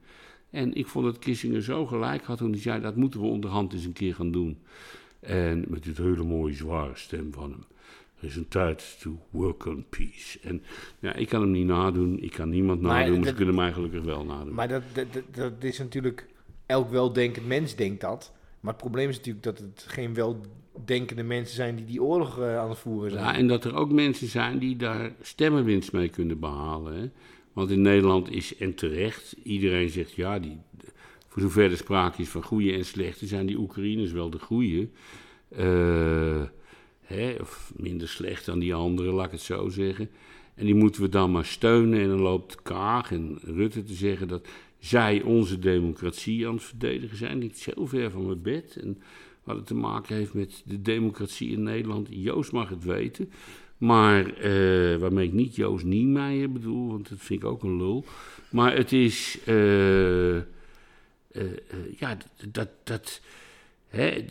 En 0.49 0.73
ik 0.73 0.87
vond 0.87 1.05
dat 1.05 1.19
Kissinger 1.19 1.61
zo 1.63 1.85
gelijk 1.85 2.23
had 2.23 2.37
toen 2.37 2.51
hij 2.51 2.59
zei, 2.61 2.81
dat 2.81 2.95
moeten 2.95 3.19
we 3.19 3.25
onderhand 3.25 3.73
eens 3.73 3.85
een 3.85 3.93
keer 3.93 4.15
gaan 4.15 4.31
doen. 4.31 4.57
En 5.19 5.65
met 5.67 5.83
dit 5.83 5.97
hele 5.97 6.23
mooie 6.23 6.53
zware 6.53 6.95
stem 6.95 7.33
van 7.33 7.51
hem. 7.51 7.63
Er 8.19 8.27
is 8.27 8.35
een 8.35 8.47
tijd 8.47 8.97
to 9.01 9.19
work 9.29 9.65
on 9.65 9.85
peace. 9.89 10.39
En 10.41 10.61
ja, 10.99 11.13
ik 11.13 11.29
kan 11.29 11.41
hem 11.41 11.51
niet 11.51 11.67
nadoen, 11.67 12.19
ik 12.23 12.31
kan 12.31 12.49
niemand 12.49 12.81
Maar 12.81 12.99
nadoen, 12.99 13.19
maar 13.19 13.27
ze 13.27 13.33
kunnen 13.33 13.55
mij 13.55 13.73
gelukkig 13.73 14.03
wel 14.03 14.25
nadoen. 14.25 14.53
Maar 14.53 14.67
dat, 14.67 14.83
dat, 14.93 15.07
dat 15.31 15.53
is 15.59 15.77
natuurlijk... 15.77 16.27
Elk 16.65 16.89
weldenkend 16.89 17.47
mens 17.47 17.75
denkt 17.75 18.01
dat. 18.01 18.33
Maar 18.65 18.73
het 18.73 18.83
probleem 18.83 19.09
is 19.09 19.17
natuurlijk 19.17 19.45
dat 19.45 19.57
het 19.57 19.85
geen 19.87 20.13
weldenkende 20.13 21.23
mensen 21.23 21.55
zijn 21.55 21.75
die 21.75 21.85
die 21.85 22.03
oorlog 22.03 22.39
eh, 22.39 22.57
aan 22.57 22.69
het 22.69 22.77
voeren 22.77 23.11
zijn. 23.11 23.23
Ja, 23.23 23.35
en 23.35 23.47
dat 23.47 23.65
er 23.65 23.75
ook 23.75 23.91
mensen 23.91 24.27
zijn 24.27 24.59
die 24.59 24.75
daar 24.75 25.11
stemmenwinst 25.21 25.91
mee 25.91 26.09
kunnen 26.09 26.39
behalen. 26.39 27.13
Want 27.53 27.69
in 27.69 27.81
Nederland 27.81 28.31
is, 28.31 28.57
en 28.57 28.75
terecht, 28.75 29.35
iedereen 29.43 29.89
zegt 29.89 30.11
ja, 30.11 30.39
die, 30.39 30.57
voor 31.27 31.41
zover 31.41 31.71
er 31.71 31.77
sprake 31.77 32.21
is 32.21 32.29
van 32.29 32.43
goede 32.43 32.73
en 32.73 32.85
slechte, 32.85 33.27
zijn 33.27 33.45
die 33.45 33.57
Oekraïners 33.57 34.11
wel 34.11 34.29
de 34.29 34.39
goede. 34.39 34.89
Eh, 35.49 36.43
hè, 37.01 37.35
of 37.39 37.73
minder 37.75 38.07
slecht 38.07 38.45
dan 38.45 38.59
die 38.59 38.73
anderen, 38.73 39.13
laat 39.13 39.25
ik 39.25 39.31
het 39.31 39.41
zo 39.41 39.69
zeggen. 39.69 40.09
En 40.55 40.65
die 40.65 40.75
moeten 40.75 41.01
we 41.01 41.09
dan 41.09 41.31
maar 41.31 41.45
steunen. 41.45 41.99
En 41.99 42.07
dan 42.07 42.21
loopt 42.21 42.61
Kaag 42.61 43.11
en 43.11 43.39
Rutte 43.43 43.83
te 43.83 43.93
zeggen 43.93 44.27
dat 44.27 44.47
zij 44.85 45.21
onze 45.21 45.59
democratie 45.59 46.47
aan 46.47 46.53
het 46.53 46.63
verdedigen 46.63 47.17
zijn. 47.17 47.37
Niet 47.37 47.59
zo 47.59 47.85
ver 47.85 48.11
van 48.11 48.25
mijn 48.25 48.41
bed. 48.41 48.77
En 48.81 49.01
wat 49.43 49.55
het 49.55 49.67
te 49.67 49.75
maken 49.75 50.15
heeft 50.15 50.33
met 50.33 50.63
de 50.65 50.81
democratie 50.81 51.49
in 51.49 51.63
Nederland. 51.63 52.07
Joost 52.09 52.51
mag 52.51 52.69
het 52.69 52.83
weten. 52.83 53.29
Maar 53.77 54.33
eh, 54.33 54.97
waarmee 54.97 55.27
ik 55.27 55.33
niet 55.33 55.55
Joost 55.55 55.85
Niemeyer 55.85 56.51
bedoel, 56.51 56.87
want 56.87 57.09
dat 57.09 57.17
vind 57.21 57.41
ik 57.41 57.47
ook 57.47 57.63
een 57.63 57.77
lul. 57.77 58.05
Maar 58.49 58.75
het 58.75 58.91
is. 58.91 59.39
eh, 59.45 60.35
eh, 60.35 60.43
ja, 61.97 62.17
dat. 62.51 62.69
dat 62.83 63.21
hè, 63.87 64.25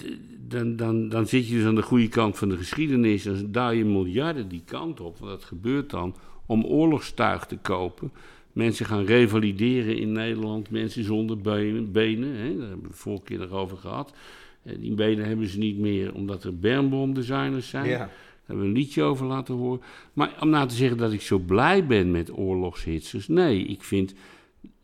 dan, 0.49 0.76
dan, 0.76 1.08
dan 1.08 1.26
zit 1.26 1.49
je 1.49 1.54
dus 1.54 1.64
aan 1.64 1.75
de 1.75 1.82
goede 1.82 2.08
kant 2.08 2.38
van 2.38 2.49
de 2.49 2.56
geschiedenis. 2.56 3.28
Dan 3.46 3.76
je 3.76 3.84
miljarden 3.84 4.49
die 4.49 4.62
kant 4.64 5.00
op. 5.00 5.18
Want 5.18 5.30
dat 5.30 5.44
gebeurt 5.44 5.90
dan 5.90 6.16
om 6.46 6.64
oorlogstuig 6.64 7.46
te 7.46 7.56
kopen. 7.56 8.12
Mensen 8.54 8.87
gaan 8.87 9.04
revalideren 9.04 9.96
in 9.96 10.12
Nederland. 10.12 10.70
Mensen 10.70 11.04
zonder 11.04 11.38
benen. 11.40 11.92
benen 11.92 12.28
hè, 12.37 12.56
daar 12.56 12.68
hebben 12.68 12.80
we 12.82 12.87
het 12.88 12.96
vorige 12.96 13.25
keer 13.25 13.38
nog 13.38 13.50
over 13.50 13.76
gehad. 13.76 14.12
Eh, 14.62 14.76
Die 14.78 14.94
benen 14.94 15.26
hebben 15.26 15.49
ze 15.49 15.58
niet 15.58 15.78
meer 15.78 16.14
omdat 16.14 16.44
er 16.44 16.58
bermbomdesigners 16.58 17.68
zijn. 17.68 17.88
ja. 17.88 17.99
Daar 17.99 18.56
hebben 18.56 18.64
we 18.64 18.70
een 18.70 18.76
liedje 18.84 19.02
over 19.02 19.26
laten 19.26 19.54
horen. 19.54 19.80
Maar 20.12 20.37
om 20.40 20.49
nou 20.50 20.68
te 20.68 20.75
zeggen 20.75 20.96
dat 20.96 21.12
ik 21.12 21.20
zo 21.20 21.38
blij 21.38 21.87
ben 21.87 22.11
met 22.11 22.38
oorlogshitsers. 22.38 23.28
Nee, 23.28 23.64
ik 23.64 23.82
vind 23.82 24.14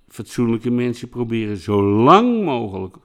fatsoenlijke 0.09 0.71
mensen 0.71 1.09
proberen 1.09 1.57
zo 1.57 1.83
lang 1.83 2.45
mogelijk 2.45 2.97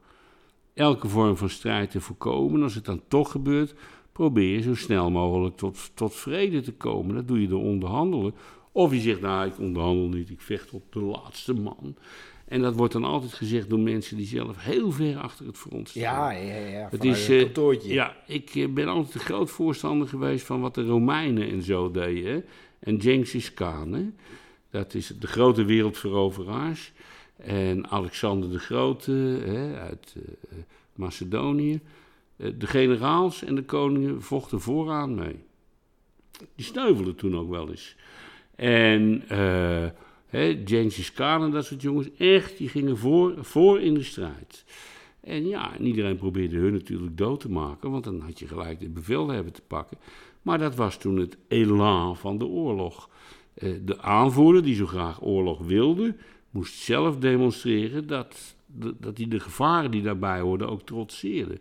elke 0.73 1.07
vorm 1.07 1.37
van 1.37 1.49
strijd 1.49 1.91
te 1.91 2.01
voorkomen. 2.01 2.63
Als 2.63 2.75
het 2.75 2.85
dan 2.85 3.01
toch 3.07 3.31
gebeurt, 3.31 3.73
probeer 4.11 4.55
je 4.55 4.61
zo 4.61 4.75
snel 4.75 5.11
mogelijk 5.11 5.55
tot, 5.57 5.91
tot 5.93 6.15
vrede 6.15 6.61
te 6.61 6.73
komen. 6.73 7.15
Dat 7.15 7.27
doe 7.27 7.41
je 7.41 7.47
door 7.47 7.63
onderhandelen. 7.63 8.33
Of 8.75 8.93
je 8.93 8.99
zegt, 8.99 9.21
nou, 9.21 9.47
ik 9.47 9.59
onderhandel 9.59 10.07
niet, 10.07 10.29
ik 10.29 10.41
vecht 10.41 10.71
op 10.71 10.93
de 10.93 10.99
laatste 10.99 11.53
man. 11.53 11.95
En 12.45 12.61
dat 12.61 12.75
wordt 12.75 12.93
dan 12.93 13.03
altijd 13.03 13.33
gezegd 13.33 13.69
door 13.69 13.79
mensen 13.79 14.17
die 14.17 14.25
zelf 14.25 14.63
heel 14.63 14.91
ver 14.91 15.17
achter 15.17 15.45
het 15.45 15.57
front 15.57 15.89
staan. 15.89 16.01
Ja, 16.01 16.31
ja, 16.31 16.55
ja. 16.55 16.87
Het 16.91 17.03
is, 17.03 17.27
een 17.27 17.37
eh, 17.37 17.43
kantoortje. 17.43 17.93
Ja, 17.93 18.15
ik 18.27 18.55
eh, 18.55 18.67
ben 18.67 18.87
altijd 18.87 19.13
een 19.13 19.19
groot 19.19 19.49
voorstander 19.49 20.07
geweest 20.07 20.45
van 20.45 20.61
wat 20.61 20.75
de 20.75 20.85
Romeinen 20.85 21.49
en 21.49 21.61
zo 21.61 21.91
deden. 21.91 22.45
En 22.79 23.01
Genghis 23.01 23.53
Khan, 23.53 23.93
hè. 23.93 24.05
dat 24.69 24.93
is 24.93 25.07
de 25.07 25.27
grote 25.27 25.63
wereldveroveraars. 25.65 26.91
En 27.35 27.89
Alexander 27.89 28.51
de 28.51 28.59
Grote 28.59 29.11
hè, 29.45 29.79
uit 29.79 30.15
eh, 30.15 30.57
Macedonië. 30.93 31.81
De 32.35 32.67
generaals 32.67 33.43
en 33.43 33.55
de 33.55 33.63
koningen 33.63 34.21
vochten 34.21 34.61
vooraan 34.61 35.15
mee. 35.15 35.43
Die 36.55 36.65
sneuvelden 36.65 37.15
toen 37.15 37.37
ook 37.37 37.49
wel 37.49 37.69
eens. 37.69 37.95
En 38.55 39.23
hè, 40.25 40.61
Genghis 40.65 41.11
Khan 41.11 41.43
en 41.43 41.51
dat 41.51 41.65
soort 41.65 41.81
jongens, 41.81 42.09
echt, 42.17 42.57
die 42.57 42.69
gingen 42.69 42.97
voor, 42.97 43.33
voor 43.45 43.81
in 43.81 43.93
de 43.93 44.03
strijd. 44.03 44.65
En 45.21 45.47
ja, 45.47 45.75
en 45.75 45.85
iedereen 45.85 46.17
probeerde 46.17 46.57
hun 46.57 46.73
natuurlijk 46.73 47.17
dood 47.17 47.39
te 47.39 47.51
maken, 47.51 47.91
want 47.91 48.03
dan 48.03 48.19
had 48.19 48.39
je 48.39 48.47
gelijk 48.47 48.79
de 48.79 48.89
bevelhebber 48.89 49.51
te 49.51 49.61
pakken. 49.67 49.97
Maar 50.41 50.57
dat 50.57 50.75
was 50.75 50.97
toen 50.97 51.17
het 51.17 51.37
elan 51.47 52.17
van 52.17 52.37
de 52.37 52.45
oorlog. 52.45 53.09
Eh, 53.53 53.69
de 53.81 54.01
aanvoerder, 54.01 54.63
die 54.63 54.75
zo 54.75 54.85
graag 54.85 55.23
oorlog 55.23 55.59
wilde, 55.59 56.15
moest 56.49 56.73
zelf 56.73 57.17
demonstreren 57.17 58.07
dat, 58.07 58.55
dat 58.99 59.17
hij 59.17 59.27
de 59.27 59.39
gevaren 59.39 59.91
die 59.91 60.01
daarbij 60.01 60.39
hoorden 60.39 60.69
ook 60.69 60.81
trotseerde. 60.81 61.59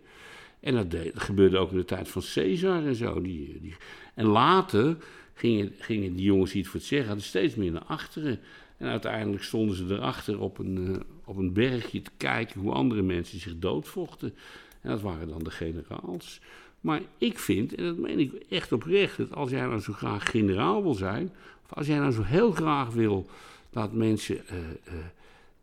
En 0.60 0.74
dat, 0.74 0.90
dat 0.90 1.10
gebeurde 1.14 1.58
ook 1.58 1.70
in 1.70 1.76
de 1.76 1.84
tijd 1.84 2.08
van 2.08 2.22
Caesar 2.34 2.86
en 2.86 2.94
zo. 2.94 3.20
Die, 3.20 3.58
die, 3.60 3.74
en 4.14 4.26
later 4.26 4.96
gingen, 5.34 5.72
gingen 5.78 6.14
die 6.14 6.24
jongens 6.24 6.52
het 6.52 6.66
voor 6.66 6.80
het 6.80 6.88
zeggen 6.88 7.06
hadden 7.06 7.26
steeds 7.26 7.54
meer 7.54 7.72
naar 7.72 7.84
achteren. 7.84 8.40
En 8.76 8.88
uiteindelijk 8.88 9.42
stonden 9.42 9.76
ze 9.76 9.84
erachter 9.84 10.40
op 10.40 10.58
een, 10.58 10.94
eh, 10.94 11.00
op 11.24 11.36
een 11.36 11.52
bergje 11.52 12.02
te 12.02 12.10
kijken 12.16 12.60
hoe 12.60 12.72
andere 12.72 13.02
mensen 13.02 13.40
zich 13.40 13.58
doodvochten. 13.58 14.34
En 14.80 14.90
dat 14.90 15.00
waren 15.00 15.28
dan 15.28 15.42
de 15.44 15.50
generaals. 15.50 16.40
Maar 16.80 17.00
ik 17.18 17.38
vind, 17.38 17.74
en 17.74 17.84
dat 17.84 17.96
meen 17.96 18.18
ik 18.18 18.32
echt 18.48 18.72
oprecht, 18.72 19.16
dat 19.16 19.34
als 19.34 19.50
jij 19.50 19.60
nou 19.60 19.80
zo 19.80 19.92
graag 19.92 20.30
generaal 20.30 20.82
wil 20.82 20.94
zijn, 20.94 21.32
of 21.64 21.72
als 21.72 21.86
jij 21.86 21.98
nou 21.98 22.12
zo 22.12 22.22
heel 22.22 22.50
graag 22.50 22.92
wil 22.92 23.26
dat 23.70 23.92
mensen 23.92 24.48
eh, 24.48 24.56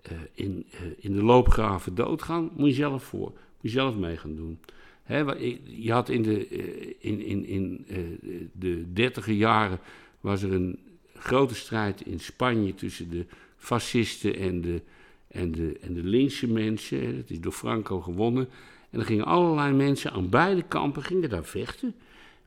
eh, 0.02 0.12
in, 0.34 0.66
in 0.98 1.14
de 1.14 1.24
loopgraven 1.24 1.96
doodgaan, 1.96 2.50
moet 2.56 2.70
je 2.70 2.76
zelf 2.76 3.04
voor, 3.04 3.30
moet 3.30 3.62
je 3.62 3.70
zelf 3.70 3.96
mee 3.96 4.18
gaan 4.18 4.36
doen. 4.36 4.60
Je 5.06 5.92
had 5.92 6.10
in 6.10 6.22
de, 6.22 6.48
eh, 6.48 6.94
in, 7.00 7.22
in, 7.22 7.46
in 7.46 7.86
eh, 7.88 7.98
de 8.54 8.94
dertiger 8.94 9.34
jaren 9.34 9.80
was 10.22 10.42
er 10.42 10.54
een 10.54 10.80
grote 11.16 11.56
strijd 11.56 12.02
in 12.06 12.20
Spanje 12.20 12.74
tussen 12.74 13.10
de 13.10 13.26
fascisten 13.58 14.36
en 14.36 14.62
de, 14.62 14.82
en 15.28 15.52
de, 15.52 15.78
en 15.82 15.94
de 15.94 16.04
linkse 16.04 16.48
mensen. 16.48 17.16
Dat 17.16 17.30
is 17.30 17.40
door 17.40 17.52
Franco 17.52 18.02
gewonnen. 18.02 18.50
En 18.90 19.00
er 19.00 19.06
gingen 19.06 19.26
allerlei 19.26 19.74
mensen 19.74 20.12
aan 20.12 20.30
beide 20.30 20.62
kampen 20.62 21.04
gingen 21.04 21.30
daar 21.30 21.46
vechten. 21.46 21.96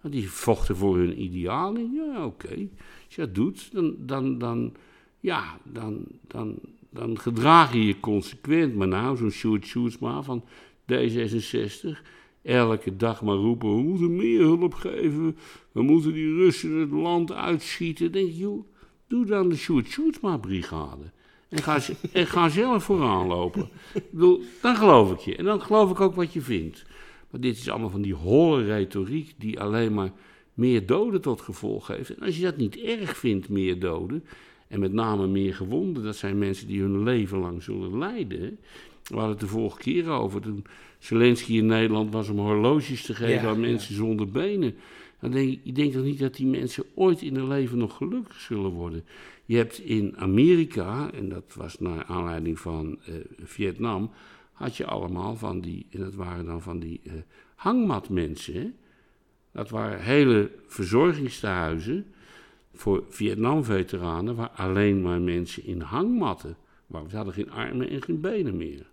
Want 0.01 0.15
die 0.15 0.31
vochten 0.31 0.77
voor 0.77 0.97
hun 0.97 1.23
idealen. 1.23 1.93
Ja, 1.93 2.25
oké. 2.27 2.69
Als 3.07 3.15
je 3.15 3.21
dat 3.21 3.35
doet, 3.35 3.73
dan, 3.73 3.97
dan, 3.99 4.39
dan, 4.39 4.75
ja, 5.21 5.59
dan, 5.63 6.05
dan, 6.27 6.59
dan 6.91 7.19
gedraag 7.19 7.73
je 7.73 7.87
je 7.87 8.01
consequent. 8.01 8.75
Maar 8.75 8.89
nou, 8.89 9.17
zo'n 9.17 9.31
Sjoerd 9.31 9.67
Sjoerdsma 9.67 10.23
van 10.23 10.45
D66... 10.93 12.03
Elke 12.45 12.97
dag 12.97 13.23
maar 13.23 13.37
roepen, 13.37 13.77
we 13.77 13.83
moeten 13.83 14.17
meer 14.17 14.41
hulp 14.41 14.75
geven. 14.75 15.37
We 15.73 15.83
moeten 15.83 16.13
die 16.13 16.35
Russen 16.35 16.73
het 16.73 16.91
land 16.91 17.33
uitschieten. 17.33 18.13
Denk 18.13 18.29
ik, 18.29 18.35
joh, 18.35 18.65
doe 19.07 19.27
dan 19.27 19.49
de 19.49 19.57
Sjoerd 19.57 19.87
Sjoerdsma-brigade. 19.87 21.13
En 21.49 21.63
ga, 21.63 21.79
en 22.13 22.27
ga 22.27 22.49
zelf 22.49 22.85
vooraan 22.85 23.27
lopen. 23.27 23.69
Ik 23.95 24.11
bedoel, 24.11 24.43
dan 24.63 24.77
geloof 24.77 25.13
ik 25.13 25.19
je. 25.19 25.37
En 25.37 25.45
dan 25.45 25.61
geloof 25.61 25.91
ik 25.91 26.01
ook 26.01 26.15
wat 26.15 26.33
je 26.33 26.41
vindt. 26.41 26.85
Maar 27.31 27.41
dit 27.41 27.57
is 27.57 27.69
allemaal 27.69 27.91
van 27.91 28.03
die 28.03 28.15
holle 28.15 28.65
retoriek 28.65 29.35
die 29.39 29.61
alleen 29.61 29.95
maar 29.95 30.13
meer 30.55 30.87
doden 30.87 31.21
tot 31.21 31.41
gevolg 31.41 31.87
heeft. 31.87 32.15
En 32.15 32.27
als 32.27 32.37
je 32.37 32.43
dat 32.43 32.57
niet 32.57 32.77
erg 32.77 33.17
vindt, 33.17 33.49
meer 33.49 33.79
doden, 33.79 34.25
en 34.69 34.81
met 34.81 34.93
name 34.93 35.27
meer 35.27 35.55
gewonden, 35.55 36.03
dat 36.03 36.17
zijn 36.17 36.39
mensen 36.39 36.67
die 36.67 36.81
hun 36.81 37.03
leven 37.03 37.39
lang 37.39 37.63
zullen 37.63 37.99
lijden. 37.99 38.59
We 39.05 39.15
hadden 39.15 39.31
het 39.31 39.41
de 39.41 39.47
vorige 39.47 39.79
keer 39.79 40.09
over, 40.09 40.41
toen 40.41 40.65
Zelensky 40.99 41.53
in 41.53 41.67
Nederland 41.67 42.13
was 42.13 42.29
om 42.29 42.39
horloges 42.39 43.03
te 43.03 43.15
geven 43.15 43.43
Ja, 43.43 43.49
aan 43.49 43.61
mensen 43.61 43.95
zonder 43.95 44.31
benen. 44.31 44.75
Dan 45.21 45.31
denk 45.31 45.53
ik, 45.53 45.61
ik 45.65 45.75
denk 45.75 45.93
toch 45.93 46.05
niet 46.05 46.19
dat 46.19 46.35
die 46.35 46.47
mensen 46.47 46.85
ooit 46.95 47.23
in 47.23 47.35
hun 47.35 47.49
leven 47.49 47.79
nog 47.79 47.97
gelukkig 47.97 48.41
zullen 48.41 48.71
worden. 48.71 49.05
Je 49.45 49.57
hebt 49.57 49.79
in 49.79 50.17
Amerika, 50.17 51.11
en 51.13 51.29
dat 51.29 51.55
was 51.55 51.79
naar 51.79 52.05
aanleiding 52.05 52.59
van 52.59 52.99
eh, 53.07 53.15
Vietnam, 53.43 54.11
had 54.53 54.77
je 54.77 54.87
allemaal 54.87 55.37
van 55.37 55.61
die, 55.61 55.87
en 55.91 56.01
dat 56.01 56.15
waren 56.15 56.45
dan 56.45 56.63
van 56.63 56.79
die 56.79 57.01
eh, 57.05 57.13
hangmatmensen. 57.55 58.55
Hè? 58.55 58.71
Dat 59.53 59.71
waren 59.71 60.03
hele 60.03 60.51
verzorgingstehuizen 60.67 62.07
voor 62.73 63.05
Vietnam-veteranen, 63.09 64.35
waar 64.35 64.51
alleen 64.51 65.03
maar 65.03 65.21
mensen 65.21 65.65
in 65.65 65.81
hangmatten 65.81 66.57
waren. 66.95 67.11
Ze 67.11 67.17
hadden 67.17 67.35
geen 67.35 67.51
armen 67.51 67.89
en 67.91 68.03
geen 68.03 68.21
benen 68.21 68.57
meer. 68.57 68.87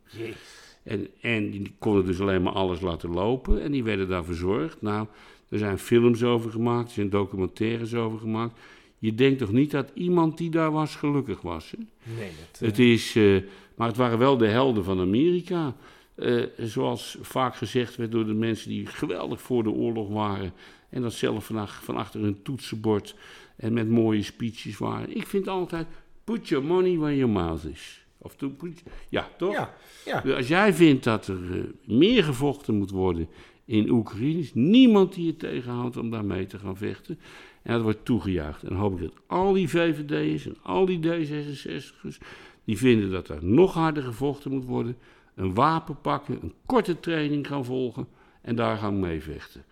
En, 0.83 1.07
en 1.21 1.51
die 1.51 1.73
konden 1.79 2.05
dus 2.05 2.19
alleen 2.19 2.41
maar 2.41 2.53
alles 2.53 2.81
laten 2.81 3.09
lopen 3.09 3.61
en 3.61 3.71
die 3.71 3.83
werden 3.83 4.07
daar 4.07 4.23
verzorgd. 4.25 4.81
Nou, 4.81 5.07
er 5.49 5.57
zijn 5.57 5.77
films 5.77 6.23
over 6.23 6.51
gemaakt, 6.51 6.87
er 6.87 6.93
zijn 6.93 7.09
documentaires 7.09 7.93
over 7.95 8.19
gemaakt. 8.19 8.59
Je 8.97 9.15
denkt 9.15 9.39
toch 9.39 9.51
niet 9.51 9.71
dat 9.71 9.91
iemand 9.93 10.37
die 10.37 10.49
daar 10.49 10.71
was 10.71 10.95
gelukkig 10.95 11.41
was? 11.41 11.71
Hè? 11.71 11.77
Nee, 12.17 12.31
dat, 12.51 12.59
Het 12.59 12.79
is, 12.79 13.15
eh, 13.15 13.37
maar 13.75 13.87
het 13.87 13.97
waren 13.97 14.17
wel 14.17 14.37
de 14.37 14.47
helden 14.47 14.83
van 14.83 14.99
Amerika. 14.99 15.75
Eh, 16.15 16.43
zoals 16.57 17.17
vaak 17.21 17.55
gezegd 17.55 17.95
werd 17.95 18.11
door 18.11 18.25
de 18.25 18.33
mensen 18.33 18.69
die 18.69 18.85
geweldig 18.85 19.41
voor 19.41 19.63
de 19.63 19.69
oorlog 19.69 20.09
waren. 20.09 20.53
En 20.89 21.01
dat 21.01 21.13
zelf 21.13 21.45
van, 21.45 21.57
ach- 21.57 21.83
van 21.83 21.95
achter 21.95 22.21
hun 22.21 22.41
toetsenbord 22.43 23.15
en 23.55 23.73
met 23.73 23.89
mooie 23.89 24.23
speeches 24.23 24.77
waren. 24.77 25.15
Ik 25.15 25.27
vind 25.27 25.47
altijd, 25.47 25.87
put 26.23 26.47
your 26.47 26.65
money 26.65 26.97
where 26.97 27.15
your 27.15 27.31
mouth 27.31 27.63
is. 27.63 28.05
Of 28.17 28.35
to 28.35 28.49
put, 28.49 28.83
ja, 29.09 29.29
toch? 29.37 29.53
ja, 29.53 29.73
ja. 30.05 30.21
Dus 30.21 30.35
Als 30.35 30.47
jij 30.47 30.73
vindt 30.73 31.03
dat 31.03 31.27
er 31.27 31.57
eh, 31.57 31.63
meer 31.97 32.23
gevochten 32.23 32.75
moet 32.75 32.91
worden 32.91 33.27
in 33.65 33.89
Oekraïne, 33.89 34.39
is 34.39 34.53
niemand 34.53 35.13
die 35.13 35.25
je 35.25 35.35
tegenhoudt 35.35 35.97
om 35.97 36.09
daar 36.09 36.25
mee 36.25 36.45
te 36.45 36.59
gaan 36.59 36.77
vechten. 36.77 37.19
En 37.61 37.73
dat 37.73 37.81
wordt 37.81 38.05
toegejuicht. 38.05 38.63
En 38.63 38.69
dan 38.69 38.77
hoop 38.77 38.93
ik 38.93 39.01
dat 39.01 39.21
al 39.27 39.53
die 39.53 39.69
VVD'ers 39.69 40.45
en 40.45 40.57
al 40.61 40.85
die 40.85 40.99
D66'ers, 40.99 42.17
die 42.63 42.77
vinden 42.77 43.11
dat 43.11 43.29
er 43.29 43.45
nog 43.45 43.73
harder 43.73 44.03
gevochten 44.03 44.51
moet 44.51 44.65
worden, 44.65 44.97
een 45.35 45.53
wapen 45.53 46.01
pakken, 46.01 46.39
een 46.41 46.53
korte 46.65 46.99
training 46.99 47.47
gaan 47.47 47.65
volgen 47.65 48.07
en 48.41 48.55
daar 48.55 48.77
gaan 48.77 48.99
meevechten. 48.99 49.63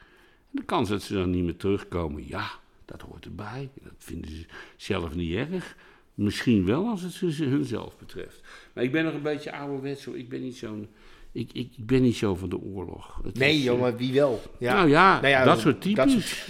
En 0.52 0.56
de 0.56 0.64
kans 0.64 0.90
dat 0.90 1.02
ze 1.02 1.14
dan 1.14 1.30
niet 1.30 1.44
meer 1.44 1.58
terugkomen, 1.58 2.28
ja, 2.28 2.50
dat 2.86 3.02
hoort 3.02 3.26
erbij. 3.26 3.70
Dat 3.84 3.94
vinden 3.98 4.32
ze 4.32 4.46
zelf 4.76 5.16
niet 5.16 5.36
erg. 5.36 5.76
Misschien 6.24 6.66
wel 6.66 6.88
als 6.88 7.02
het 7.02 7.12
ze- 7.14 7.44
hunzelf 7.44 7.98
betreft. 7.98 8.42
Maar 8.74 8.84
ik 8.84 8.92
ben 8.92 9.04
nog 9.04 9.14
een 9.14 9.22
beetje 9.22 9.52
ouderwets. 9.54 10.06
hoor. 10.06 10.18
Ik 10.18 10.30
ben 10.30 10.42
niet 10.42 10.58
zo'n. 10.58 10.88
Ik, 11.32 11.50
ik, 11.54 11.72
ik 11.78 11.86
ben 11.86 12.02
niet 12.02 12.16
zo 12.16 12.36
van 12.36 12.50
de 12.50 12.60
oorlog. 12.60 13.20
Het 13.24 13.38
Nee, 13.38 13.58
is, 13.58 13.64
joh, 13.64 13.76
eh, 13.76 13.82
maar 13.82 13.98
wie 13.98 14.14
wel? 14.14 14.42
Ja, 14.60 14.74
Nou 14.74 14.90
ja, 14.90 15.16
Nou 15.16 15.28
ja, 15.28 15.44
dat 15.44 15.60
soort 15.60 15.84
dat 15.96 16.08
types. 16.08 16.48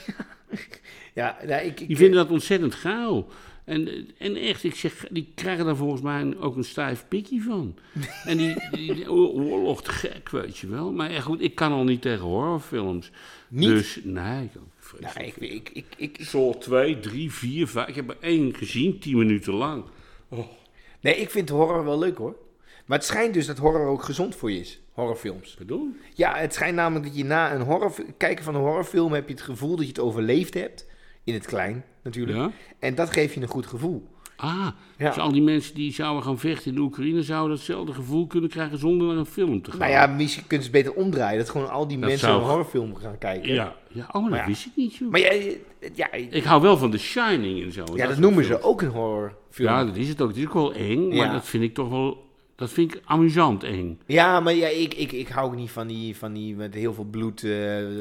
ja 1.14 1.38
nou, 1.48 1.66
ik, 1.66 1.80
ik, 1.80 1.88
Die 1.88 1.98
vinden 1.98 2.16
dat 2.16 2.30
ontzettend 2.32 2.76
gaal. 2.76 3.28
En, 3.64 4.08
en 4.18 4.36
echt, 4.36 4.64
ik 4.64 4.76
zeg, 4.76 5.06
die 5.12 5.32
krijgen 5.36 5.66
daar 5.66 5.76
volgens 5.76 6.02
mij 6.02 6.38
ook 6.40 6.56
een 6.56 6.64
stijf 6.64 7.06
pikje 7.08 7.42
van. 7.42 7.76
En 8.26 8.38
die, 8.38 8.56
die, 8.72 8.94
die 8.94 9.12
oorlog 9.12 9.84
te 9.84 9.92
gek, 9.92 10.30
weet 10.30 10.58
je 10.58 10.68
wel. 10.68 10.92
Maar 10.92 11.10
echt 11.10 11.24
goed, 11.24 11.42
ik 11.42 11.56
kan 11.56 11.72
al 11.72 11.84
niet 11.84 12.02
tegen 12.02 12.26
horrorfilms. 12.26 13.12
Niet? 13.48 13.70
Dus, 13.70 14.00
nee, 14.04 14.44
ik 14.44 14.52
vreselijk 14.90 15.40
nou, 15.40 15.52
ik, 15.52 15.70
ik, 15.70 15.70
ik, 15.70 15.86
ik, 15.98 16.18
ik- 16.18 16.26
Saw 16.26 16.54
2, 16.54 17.00
3, 17.00 17.32
4, 17.32 17.68
5. 17.68 17.88
Ik 17.88 17.96
heb 17.96 18.10
er 18.10 18.18
één 18.20 18.56
gezien, 18.56 19.00
10 19.00 19.18
minuten 19.18 19.54
lang. 19.54 19.84
nee, 21.02 21.16
ik 21.16 21.30
vind 21.30 21.50
horror 21.50 21.84
wel 21.84 22.00
leuk 22.00 22.18
hoor. 22.18 22.36
Maar 22.86 22.98
het 22.98 23.08
schijnt 23.08 23.34
dus 23.34 23.46
dat 23.46 23.58
horror 23.58 23.88
ook 23.88 24.04
gezond 24.04 24.36
voor 24.36 24.52
je 24.52 24.60
is. 24.60 24.80
Horrorfilms. 24.94 25.56
Bedoel? 25.56 25.88
Ja, 26.14 26.36
het 26.36 26.54
schijnt 26.54 26.76
namelijk 26.76 27.06
dat 27.06 27.18
je 27.18 27.24
na 27.26 27.54
een 27.54 27.62
horror, 27.62 27.94
kijken 28.18 28.44
van 28.44 28.56
een 28.56 28.62
horrorfilm 28.62 29.14
heb 29.14 29.28
je 29.28 29.34
het 29.34 29.44
gevoel 29.44 29.76
dat 29.76 29.86
je 29.86 29.92
het 29.92 30.00
overleefd 30.00 30.54
hebt. 30.54 30.86
In 31.24 31.34
het 31.34 31.46
klein 31.46 31.86
natuurlijk. 32.04 32.38
Ja? 32.38 32.52
En 32.80 32.96
dat 32.96 33.10
geeft 33.10 33.34
je 33.34 33.42
een 33.42 33.48
goed 33.48 33.66
gevoel. 33.68 34.08
Ah, 34.42 34.68
Ja. 34.98 35.08
dus 35.08 35.18
al 35.18 35.32
die 35.32 35.42
mensen 35.42 35.76
die 35.76 35.94
zouden 35.94 36.24
gaan 36.24 36.40
vechten 36.40 36.70
in 36.70 36.76
de 36.76 36.82
Oekraïne... 36.82 37.24
zouden 37.24 37.56
datzelfde 37.58 37.94
gevoel 37.94 38.28
kunnen 38.28 38.50
krijgen 38.50 38.78
zonder 38.78 39.08
naar 39.08 39.18
een 39.18 39.26
film 39.26 39.62
te 39.62 39.70
gaan. 39.72 39.80
Nou 39.80 39.92
ja, 39.92 40.08
misschien 40.08 40.48
kunnen 40.48 40.68
ze 40.68 40.72
het 40.76 40.84
beter 40.86 41.00
omdraaien. 41.04 41.38
Dat 41.40 41.50
gewoon 41.50 41.70
al 41.70 41.88
die 41.88 42.00
Dat 42.00 42.10
mensen 42.10 42.28
zou- 42.28 42.42
een 42.42 42.48
horrorfilm 42.48 42.96
gaan 42.96 43.18
kijken. 43.18 43.54
Ja, 43.54 43.76
ja 43.88 44.10
oh, 44.12 44.22
maar 44.22 44.30
dat 44.32 44.40
ja. 44.40 44.46
wist 44.46 44.66
ik 44.66 44.72
niet, 44.76 44.96
joh. 44.96 45.12
Maar 45.12 45.20
ja, 45.20 45.32
ja, 45.94 46.12
Ik 46.12 46.44
hou 46.44 46.62
wel 46.62 46.78
van 46.78 46.92
The 46.92 46.98
Shining 46.98 47.64
en 47.64 47.72
zo. 47.72 47.84
ja, 47.86 47.96
dat 47.96 48.08
soort 48.08 48.20
noemen 48.20 48.46
ze 48.46 48.62
ook 48.62 48.82
een 48.82 48.90
horrorfilm. 48.90 49.70
Ja, 49.70 49.86
dat 49.86 49.96
is 49.96 50.08
het 50.10 50.22
ook. 50.22 50.28
Het 50.28 50.38
is 50.38 50.46
ook 50.46 50.54
wel 50.54 50.74
eng, 50.74 51.16
maar 51.16 51.32
dat 51.32 51.46
vind 51.46 51.64
ik 51.64 51.74
toch 51.74 51.90
wel... 51.90 52.29
Dat 52.60 52.72
vind 52.72 52.94
ik 52.96 53.02
amusant 53.06 53.64
eng. 53.64 54.00
Ja, 54.06 54.40
maar 54.40 54.54
ja, 54.54 54.68
ik, 54.68 54.94
ik, 54.94 55.12
ik 55.12 55.28
hou 55.28 55.48
ook 55.48 55.56
niet 55.56 55.72
van 55.72 55.88
die, 55.88 56.16
van 56.16 56.34
die 56.34 56.56
met 56.56 56.74
heel 56.74 56.94
veel 56.94 57.04
bloed. 57.04 57.44
eh, 57.44 57.52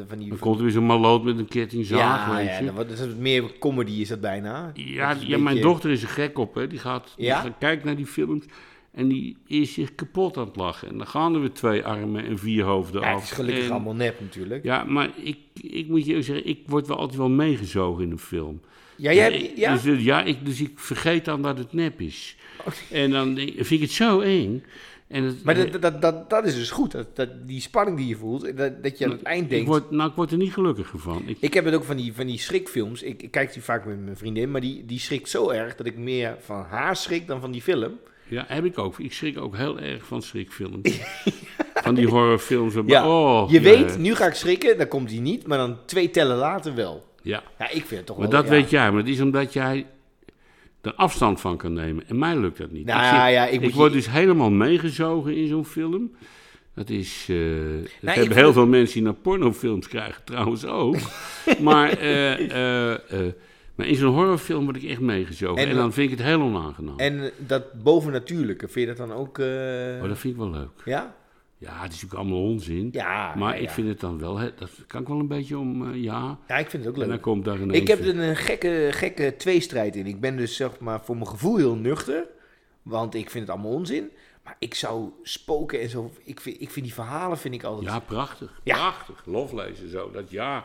van 0.08 0.18
die, 0.18 0.28
Dan 0.28 0.38
komt 0.38 0.56
er 0.56 0.62
weer 0.62 0.72
zo'n 0.72 0.86
maloot 0.86 1.24
met 1.24 1.38
een 1.38 1.48
kettingzaag, 1.48 2.26
ja, 2.28 2.36
weet 2.36 2.46
ja, 2.46 2.58
je. 2.58 2.72
dat, 2.74 2.90
is 2.90 3.14
meer 3.18 3.58
comedy 3.58 3.92
is 3.92 4.08
dat 4.08 4.20
bijna. 4.20 4.70
Ja, 4.74 5.14
Dat 5.14 5.26
ja 5.26 5.38
mijn 5.38 5.60
dochter 5.60 5.90
is 5.90 6.02
er 6.02 6.08
gek 6.08 6.38
op, 6.38 6.54
hè. 6.54 6.66
Die 6.66 6.78
gaat, 6.78 7.12
die 7.16 7.30
gaat 7.30 7.58
kijken 7.58 7.86
naar 7.86 7.96
die 7.96 8.06
films. 8.06 8.44
En 8.92 9.08
die 9.08 9.36
is 9.46 9.72
zich 9.72 9.94
kapot 9.94 10.36
aan 10.36 10.46
het 10.46 10.56
lachen. 10.56 10.88
En 10.88 10.98
dan 10.98 11.06
gaan 11.06 11.34
er 11.34 11.40
weer 11.40 11.52
twee 11.52 11.84
armen 11.84 12.24
en 12.26 12.38
vier 12.38 12.64
hoofden 12.64 13.00
Ja, 13.00 13.08
af. 13.12 13.14
het 13.14 13.24
is 13.24 13.30
gelukkig 13.30 13.64
En- 13.64 13.70
allemaal 13.70 13.94
nep 13.94 14.20
natuurlijk. 14.20 14.64
Ja, 14.64 14.84
maar 14.84 15.10
ik, 15.22 15.36
ik 15.60 15.88
moet 15.88 16.06
je 16.06 16.16
ook 16.16 16.22
zeggen, 16.22 16.46
ik 16.46 16.58
word 16.66 16.86
wel 16.86 16.96
altijd 16.98 17.18
wel 17.18 17.28
meegezogen 17.28 18.04
in 18.04 18.10
een 18.10 18.18
film. 18.18 18.60
Ja, 18.96 19.12
jij 19.12 19.30
Dus 19.30 19.50
ja? 19.56 19.76
Dus, 19.76 20.02
ja, 20.04 20.22
ik, 20.22 20.44
dus 20.46 20.60
ik 20.60 20.70
vergeet 20.74 21.24
dan 21.24 21.42
dat 21.42 21.58
het 21.58 21.72
nep 21.72 22.00
is. 22.00 22.36
En 22.90 23.10
dan 23.10 23.34
denk, 23.34 23.52
vind 23.54 23.70
ik 23.70 23.80
het 23.80 23.90
zo 23.90 24.20
eng. 24.20 24.64
En 25.08 25.22
het, 25.22 25.44
maar 25.44 25.54
dat, 25.54 25.82
dat, 25.82 26.02
dat, 26.02 26.30
dat 26.30 26.44
is 26.44 26.54
dus 26.54 26.70
goed. 26.70 26.92
Dat, 26.92 27.16
dat, 27.16 27.28
die 27.46 27.60
spanning 27.60 27.96
die 27.96 28.06
je 28.06 28.16
voelt, 28.16 28.56
dat, 28.56 28.82
dat 28.82 28.98
je 28.98 29.04
aan 29.04 29.10
het 29.10 29.22
eind 29.22 29.42
ik, 29.44 29.50
denkt... 29.50 29.66
word, 29.66 29.90
nou, 29.90 30.10
ik 30.10 30.16
word 30.16 30.30
er 30.30 30.37
niet 30.37 30.52
gelukkiger 30.52 30.98
van. 30.98 31.22
Ik, 31.26 31.37
Ik 31.40 31.54
heb 31.54 31.64
het 31.64 31.75
ook 31.75 31.84
van 31.84 31.96
die, 31.96 32.12
van 32.12 32.26
die 32.26 32.38
schrikfilms. 32.38 33.02
Ik, 33.02 33.22
ik 33.22 33.30
kijk 33.30 33.52
die 33.52 33.62
vaak 33.62 33.84
met 33.84 34.04
mijn 34.04 34.16
vriendin, 34.16 34.50
maar 34.50 34.60
die, 34.60 34.84
die 34.84 34.98
schrikt 34.98 35.28
zo 35.28 35.50
erg 35.50 35.75
dat 35.75 35.87
ik 35.87 35.96
meer 35.96 36.37
van 36.40 36.64
haar 36.68 36.96
schrik 36.96 37.26
dan 37.26 37.40
van 37.40 37.50
die 37.50 37.62
film. 37.62 37.98
ja, 38.28 38.44
heb 38.48 38.64
ik 38.64 38.78
ook. 38.78 38.98
Ik 38.98 39.12
schrik 39.12 39.38
ook 39.38 39.56
heel 39.56 39.78
erg 39.78 40.04
van 40.04 40.22
schrikfilms. 40.22 40.90
Van 41.82 41.94
die 41.94 42.06
horrorfilms. 42.06 42.75
Ja, 42.87 43.08
oh, 43.08 43.50
je 43.50 43.56
ja, 43.56 43.62
weet, 43.62 43.98
nu 43.98 44.14
ga 44.14 44.26
ik 44.26 44.34
schrikken, 44.34 44.78
dan 44.78 44.88
komt 44.88 45.08
die 45.08 45.20
niet, 45.20 45.46
maar 45.46 45.58
dan 45.58 45.78
twee 45.87 46.10
tellen 46.10 46.37
later 46.37 46.75
wel. 46.75 47.06
Ja, 47.22 47.42
Ja, 47.58 47.64
ik 47.64 47.84
vind 47.84 47.90
het 47.90 48.06
toch 48.06 48.18
maar 48.18 48.28
wel... 48.28 48.42
dat 48.42 48.50
ja. 48.50 48.56
weet 48.56 48.70
jij. 48.70 48.90
Maar 48.90 49.00
het 49.00 49.08
is 49.08 49.20
omdat 49.20 49.52
jij 49.52 49.87
er 50.82 50.94
afstand 50.94 51.40
van 51.40 51.56
kan 51.56 51.73
nemen. 51.73 52.04
En 52.08 52.18
mij 52.18 52.37
lukt 52.37 52.58
dat 52.58 52.70
niet. 52.70 52.87
Nou 52.87 52.99
ik 52.99 53.04
ja, 53.04 53.25
zit- 53.26 53.35
ja, 53.35 53.47
ik 53.47 53.52
ik 53.52 53.61
moet 53.61 53.70
je- 53.70 53.76
word 53.76 53.92
dus 53.92 54.11
helemaal 54.11 54.50
meegezogen 54.50 55.37
in 55.37 55.47
zo'n 55.49 55.64
film. 55.66 56.12
Dat 56.75 56.90
is. 56.90 57.25
dat 57.26 57.37
ik 57.37 57.88
hebben 58.00 58.14
vind 58.25 58.35
heel 58.35 58.52
veel 58.52 58.66
mensen 58.66 58.94
die 58.94 59.02
naar 59.02 59.14
pornofilms 59.14 59.88
krijgen 59.88 60.25
trouwens 60.25 60.64
ook. 60.66 60.97
maar, 61.61 61.90
eh, 61.90 62.92
eh, 62.92 63.32
maar 63.75 63.87
in 63.87 63.94
zo'n 63.94 64.14
horrorfilm 64.14 64.64
word 64.64 64.76
ik 64.76 64.82
echt 64.90 65.00
meegezogen. 65.00 65.62
En- 65.62 65.68
En, 65.68 65.76
dan 65.76 65.92
vind 65.92 66.11
ik 66.12 66.18
het 66.18 66.26
heel 66.26 66.40
onaangenaam. 66.40 66.99
En 66.99 67.30
dat 67.37 67.82
bovennatuurlijke, 67.82 68.68
vind 68.68 68.88
je 68.88 68.94
dat 68.97 69.08
dan 69.08 69.16
ook... 69.16 69.38
oh, 69.38 70.08
dat 70.08 70.18
vind 70.18 70.35
ik 70.35 70.40
wel 70.40 70.50
leuk. 70.50 70.70
Ja? 70.85 71.14
Ja, 71.58 71.72
het 71.82 71.92
is 71.92 72.02
natuurlijk 72.02 72.14
allemaal 72.20 72.42
onzin. 72.50 72.88
Ja, 72.92 73.34
maar 73.34 73.54
ja, 73.56 73.62
ik 73.62 73.70
vind 73.70 73.88
het 73.88 74.00
dan 74.00 74.18
wel. 74.18 74.34
Dat 74.36 74.70
kan 74.86 75.00
ik 75.02 75.08
wel 75.08 75.18
een 75.18 75.26
beetje 75.28 75.58
om. 75.58 75.90
eh, 75.92 76.02
ja. 76.02 76.38
Ja, 76.48 76.56
ik 76.58 76.70
vind 76.70 76.84
het 76.84 76.92
ook 76.92 76.94
En 76.94 77.00
dan 77.08 77.10
leuk. 77.10 77.22
komt 77.22 77.44
daar 77.44 77.60
ineens. 77.60 77.78
Ik 77.78 77.88
heb 77.88 78.00
er 78.00 78.18
een 78.18 78.36
gekke, 78.36 78.88
gekke 78.90 79.34
tweestrijd 79.38 79.96
in. 79.96 80.06
Ik 80.06 80.20
ben 80.20 80.36
dus 80.36 80.56
zeg 80.56 80.78
maar 80.80 81.00
voor 81.04 81.14
mijn 81.16 81.28
gevoel 81.28 81.56
heel 81.56 81.74
nuchter. 81.76 82.26
Want 82.82 83.14
ik 83.14 83.30
vind 83.30 83.46
het 83.46 83.54
allemaal 83.54 83.72
onzin. 83.72 84.10
Maar 84.44 84.56
ik 84.58 84.74
zou 84.74 85.10
spoken 85.22 85.80
en 85.80 85.88
zo. 85.88 86.12
Ik 86.24 86.40
vind, 86.40 86.60
ik 86.60 86.70
vind 86.70 86.84
die 86.86 86.94
verhalen 86.94 87.38
vind 87.38 87.54
ik 87.54 87.62
altijd. 87.62 87.88
Ja, 87.88 87.98
prachtig. 87.98 88.60
Ja. 88.64 88.74
Prachtig. 88.76 89.22
Loflezen 89.26 89.90
zo. 89.90 90.10
Dat 90.10 90.30
ja. 90.30 90.64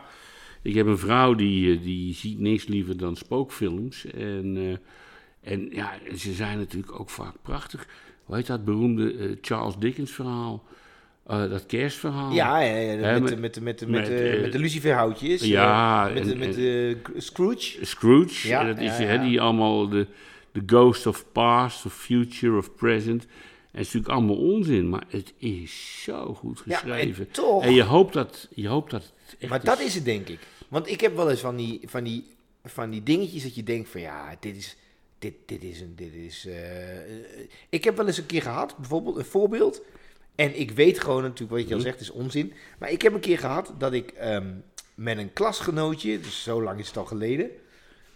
Ik 0.62 0.74
heb 0.74 0.86
een 0.86 0.98
vrouw 0.98 1.34
die, 1.34 1.76
eh, 1.76 1.82
die 1.82 2.14
ziet 2.14 2.38
niks 2.38 2.66
liever 2.66 2.96
dan 2.96 3.16
spookfilms. 3.16 4.04
En, 4.06 4.56
eh, 4.56 5.52
en 5.52 5.68
ja, 5.70 5.92
ze 6.16 6.32
zijn 6.32 6.58
natuurlijk 6.58 7.00
ook 7.00 7.10
vaak 7.10 7.34
prachtig. 7.42 7.86
Hoe 8.24 8.36
heet 8.36 8.46
dat 8.46 8.64
beroemde 8.64 9.12
eh, 9.16 9.36
Charles 9.40 9.74
Dickens 9.78 10.10
verhaal? 10.12 10.62
Eh, 11.26 11.50
dat 11.50 11.66
kerstverhaal. 11.66 12.32
Ja, 12.32 12.60
ja, 12.60 12.76
ja, 12.76 12.96
met, 12.96 13.20
met- 13.20 13.28
de- 13.28 13.36
met, 13.40 13.54
de- 13.54 13.60
met, 13.60 13.78
de- 13.78 13.86
met, 13.86 14.06
de- 14.06 14.38
met 14.42 14.52
de 14.52 14.58
luciferhoutjes. 14.58 15.42
Ja, 15.42 16.10
met, 16.14 16.30
en- 16.30 16.38
met 16.38 16.54
de 16.54 16.96
Scrooge. 17.16 17.84
Scrooge. 17.86 18.48
Ja, 18.48 18.60
en 18.60 18.66
dat 18.66 18.78
is 18.78 18.98
hè, 18.98 19.18
die 19.18 19.40
allemaal 19.40 19.88
de, 19.88 20.06
de 20.52 20.62
ghost 20.66 21.06
of 21.06 21.24
past, 21.32 21.86
of 21.86 21.94
future, 21.94 22.56
of 22.56 22.74
present. 22.74 23.22
En 23.22 23.80
het 23.80 23.86
is 23.86 23.92
natuurlijk 23.92 24.12
allemaal 24.12 24.36
onzin, 24.36 24.88
maar 24.88 25.04
het 25.08 25.32
is 25.38 26.00
zo 26.02 26.34
goed 26.34 26.62
Ja, 26.64 26.76
geschreven. 26.76 27.26
en 27.26 27.30
toch. 27.32 27.62
En 27.64 27.72
je 27.74 27.82
hoopt 27.82 28.12
dat, 28.12 28.48
je 28.54 28.68
hoopt 28.68 28.90
dat 28.90 29.02
het 29.02 29.36
echt 29.38 29.50
Maar 29.50 29.64
dat 29.64 29.80
is 29.80 29.94
het, 29.94 30.04
denk 30.04 30.28
ik. 30.28 30.38
Want 30.68 30.90
ik 30.90 31.00
heb 31.00 31.16
wel 31.16 31.30
eens 31.30 31.40
van 31.40 31.56
die, 31.56 31.80
van 31.84 32.04
die, 32.04 32.24
van 32.64 32.90
die 32.90 33.02
dingetjes 33.02 33.42
dat 33.42 33.54
je 33.54 33.62
denkt 33.62 33.88
van 33.88 34.00
ja, 34.00 34.36
dit 34.40 34.56
is. 34.56 34.76
Dit, 35.18 35.34
dit 35.46 35.62
is 35.62 35.80
een. 35.80 35.92
Dit 35.96 36.14
is, 36.14 36.46
eh, 36.46 36.96
eh, 36.96 37.14
ik 37.68 37.84
heb 37.84 37.96
wel 37.96 38.06
eens 38.06 38.18
een 38.18 38.26
keer 38.26 38.42
gehad, 38.42 38.76
bijvoorbeeld 38.76 39.16
een 39.16 39.24
voorbeeld. 39.24 39.82
En 40.34 40.60
ik 40.60 40.70
weet 40.70 41.00
gewoon 41.00 41.22
natuurlijk, 41.22 41.50
wat 41.50 41.68
je 41.68 41.74
al 41.74 41.80
zegt, 41.80 42.00
is 42.00 42.10
onzin. 42.10 42.52
Maar 42.78 42.90
ik 42.90 43.02
heb 43.02 43.12
een 43.14 43.20
keer 43.20 43.38
gehad 43.38 43.72
dat 43.78 43.92
ik 43.92 44.10
ehm, 44.10 44.52
met 44.94 45.18
een 45.18 45.32
klasgenootje, 45.32 46.20
dus 46.20 46.42
zo 46.42 46.62
lang 46.62 46.78
is 46.78 46.86
het 46.86 46.96
al 46.96 47.04
geleden, 47.04 47.50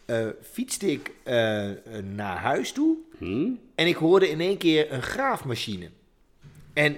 eh, 0.05 0.27
fietste 0.51 0.91
ik 0.93 1.11
eh, 1.23 1.71
naar 2.03 2.37
huis 2.37 2.73
toe. 2.73 2.97
Hm? 3.19 3.51
En 3.75 3.87
ik 3.87 3.97
hoorde 3.97 4.29
in 4.31 4.41
één 4.41 4.59
keer 4.59 4.93
een 4.93 5.03
graafmachine. 5.03 5.89
En 6.73 6.97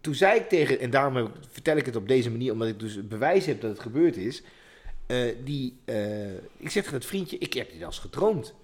toen 0.00 0.14
zei 0.14 0.38
ik 0.38 0.48
tegen, 0.48 0.80
en 0.80 0.90
daarom 0.90 1.30
vertel 1.50 1.76
ik 1.76 1.86
het 1.86 1.96
op 1.96 2.08
deze 2.08 2.30
manier, 2.30 2.52
omdat 2.52 2.68
ik 2.68 2.78
dus 2.78 3.08
bewijs 3.08 3.46
heb 3.46 3.60
dat 3.60 3.70
het 3.70 3.80
gebeurd 3.80 4.16
is. 4.16 4.42
eh, 5.06 5.18
die, 5.44 5.76
eh, 5.84 6.32
ik 6.34 6.70
zeg 6.70 6.72
tegen 6.72 6.92
het 6.94 7.06
vriendje, 7.06 7.38
ik 7.38 7.52
heb 7.54 7.72
dit 7.72 7.84
als 7.84 7.98
gedroomd. 7.98 8.54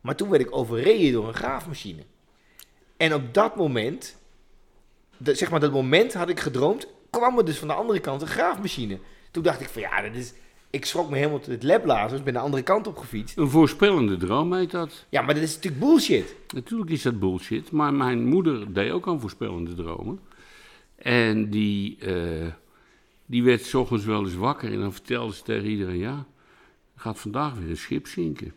Maar 0.00 0.16
toen 0.16 0.28
werd 0.28 0.42
ik 0.42 0.56
overreden 0.56 1.12
door 1.12 1.28
een 1.28 1.34
graafmachine. 1.34 2.02
En 2.96 3.14
op 3.14 3.34
dat 3.34 3.56
moment, 3.56 4.16
de, 5.18 5.34
zeg 5.34 5.50
maar 5.50 5.60
dat 5.60 5.72
moment 5.72 6.14
had 6.14 6.28
ik 6.28 6.40
gedroomd, 6.40 6.88
kwam 7.10 7.38
er 7.38 7.44
dus 7.44 7.58
van 7.58 7.68
de 7.68 7.74
andere 7.74 8.00
kant 8.00 8.22
een 8.22 8.28
graafmachine. 8.28 8.98
Toen 9.30 9.42
dacht 9.42 9.60
ik 9.60 9.68
van 9.68 9.82
ja, 9.82 10.02
dat 10.02 10.14
is, 10.14 10.32
ik 10.70 10.84
schrok 10.84 11.10
me 11.10 11.16
helemaal 11.16 11.38
tot 11.38 11.52
het 11.52 11.62
lebblazen, 11.62 12.16
dus 12.16 12.22
ben 12.22 12.32
de 12.32 12.38
andere 12.38 12.62
kant 12.62 12.86
op 12.86 12.96
gefietst. 12.96 13.36
Een 13.36 13.50
voorspellende 13.50 14.16
droom 14.16 14.54
heet 14.54 14.70
dat. 14.70 15.06
Ja, 15.08 15.22
maar 15.22 15.34
dat 15.34 15.42
is 15.42 15.54
natuurlijk 15.54 15.82
bullshit. 15.82 16.34
Natuurlijk 16.54 16.90
is 16.90 17.02
dat 17.02 17.18
bullshit, 17.18 17.70
maar 17.70 17.94
mijn 17.94 18.26
moeder 18.26 18.72
deed 18.72 18.90
ook 18.90 19.06
aan 19.08 19.20
voorspellende 19.20 19.74
dromen. 19.74 20.20
En 20.96 21.50
die, 21.50 21.98
eh, 21.98 22.46
die 23.26 23.42
werd 23.42 23.64
's 23.64 23.74
ochtends 23.74 24.04
wel 24.04 24.24
eens 24.24 24.34
wakker 24.34 24.72
en 24.72 24.80
dan 24.80 24.92
vertelde 24.92 25.34
ze 25.34 25.42
tegen 25.42 25.68
iedereen, 25.68 25.98
ja, 25.98 26.26
gaat 26.96 27.18
vandaag 27.18 27.54
weer 27.54 27.70
een 27.70 27.76
schip 27.76 28.06
zinken. 28.06 28.52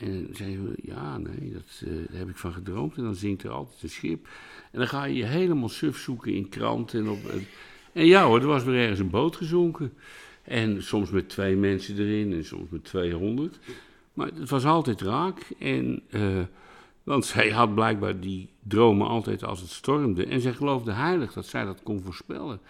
En 0.00 0.28
zeiden 0.32 0.64
we, 0.64 0.74
ja, 0.82 1.18
nee, 1.18 1.52
dat, 1.52 1.82
eh, 1.84 1.92
daar 2.10 2.18
heb 2.18 2.28
ik 2.28 2.36
van 2.36 2.52
gedroomd. 2.52 2.96
En 2.96 3.02
dan 3.02 3.14
zinkt 3.14 3.42
er 3.42 3.50
altijd 3.50 3.82
een 3.82 3.88
schip. 3.88 4.28
En 4.72 4.78
dan 4.78 4.88
ga 4.88 5.04
je 5.04 5.14
je 5.14 5.24
helemaal 5.24 5.68
suf 5.68 5.98
zoeken 5.98 6.34
in 6.34 6.48
kranten. 6.48 7.00
En, 7.00 7.08
op, 7.08 7.28
en, 7.28 7.46
en 7.92 8.06
ja 8.06 8.24
hoor, 8.24 8.40
er 8.40 8.46
was 8.46 8.64
weer 8.64 8.80
ergens 8.80 8.98
een 8.98 9.10
boot 9.10 9.36
gezonken. 9.36 9.92
En 10.42 10.82
soms 10.82 11.10
met 11.10 11.28
twee 11.28 11.56
mensen 11.56 11.98
erin 11.98 12.32
en 12.32 12.44
soms 12.44 12.70
met 12.70 12.84
200. 12.84 13.58
Maar 14.14 14.30
het 14.34 14.50
was 14.50 14.64
altijd 14.64 15.00
raak. 15.00 15.50
En, 15.58 16.02
eh, 16.10 16.40
want 17.02 17.24
zij 17.24 17.50
had 17.50 17.74
blijkbaar 17.74 18.20
die 18.20 18.48
dromen 18.62 19.06
altijd 19.06 19.44
als 19.44 19.60
het 19.60 19.70
stormde. 19.70 20.26
En 20.26 20.40
zij 20.40 20.52
geloofde 20.52 20.92
heilig 20.92 21.32
dat 21.32 21.46
zij 21.46 21.64
dat 21.64 21.82
kon 21.82 22.00
voorspellen. 22.00 22.60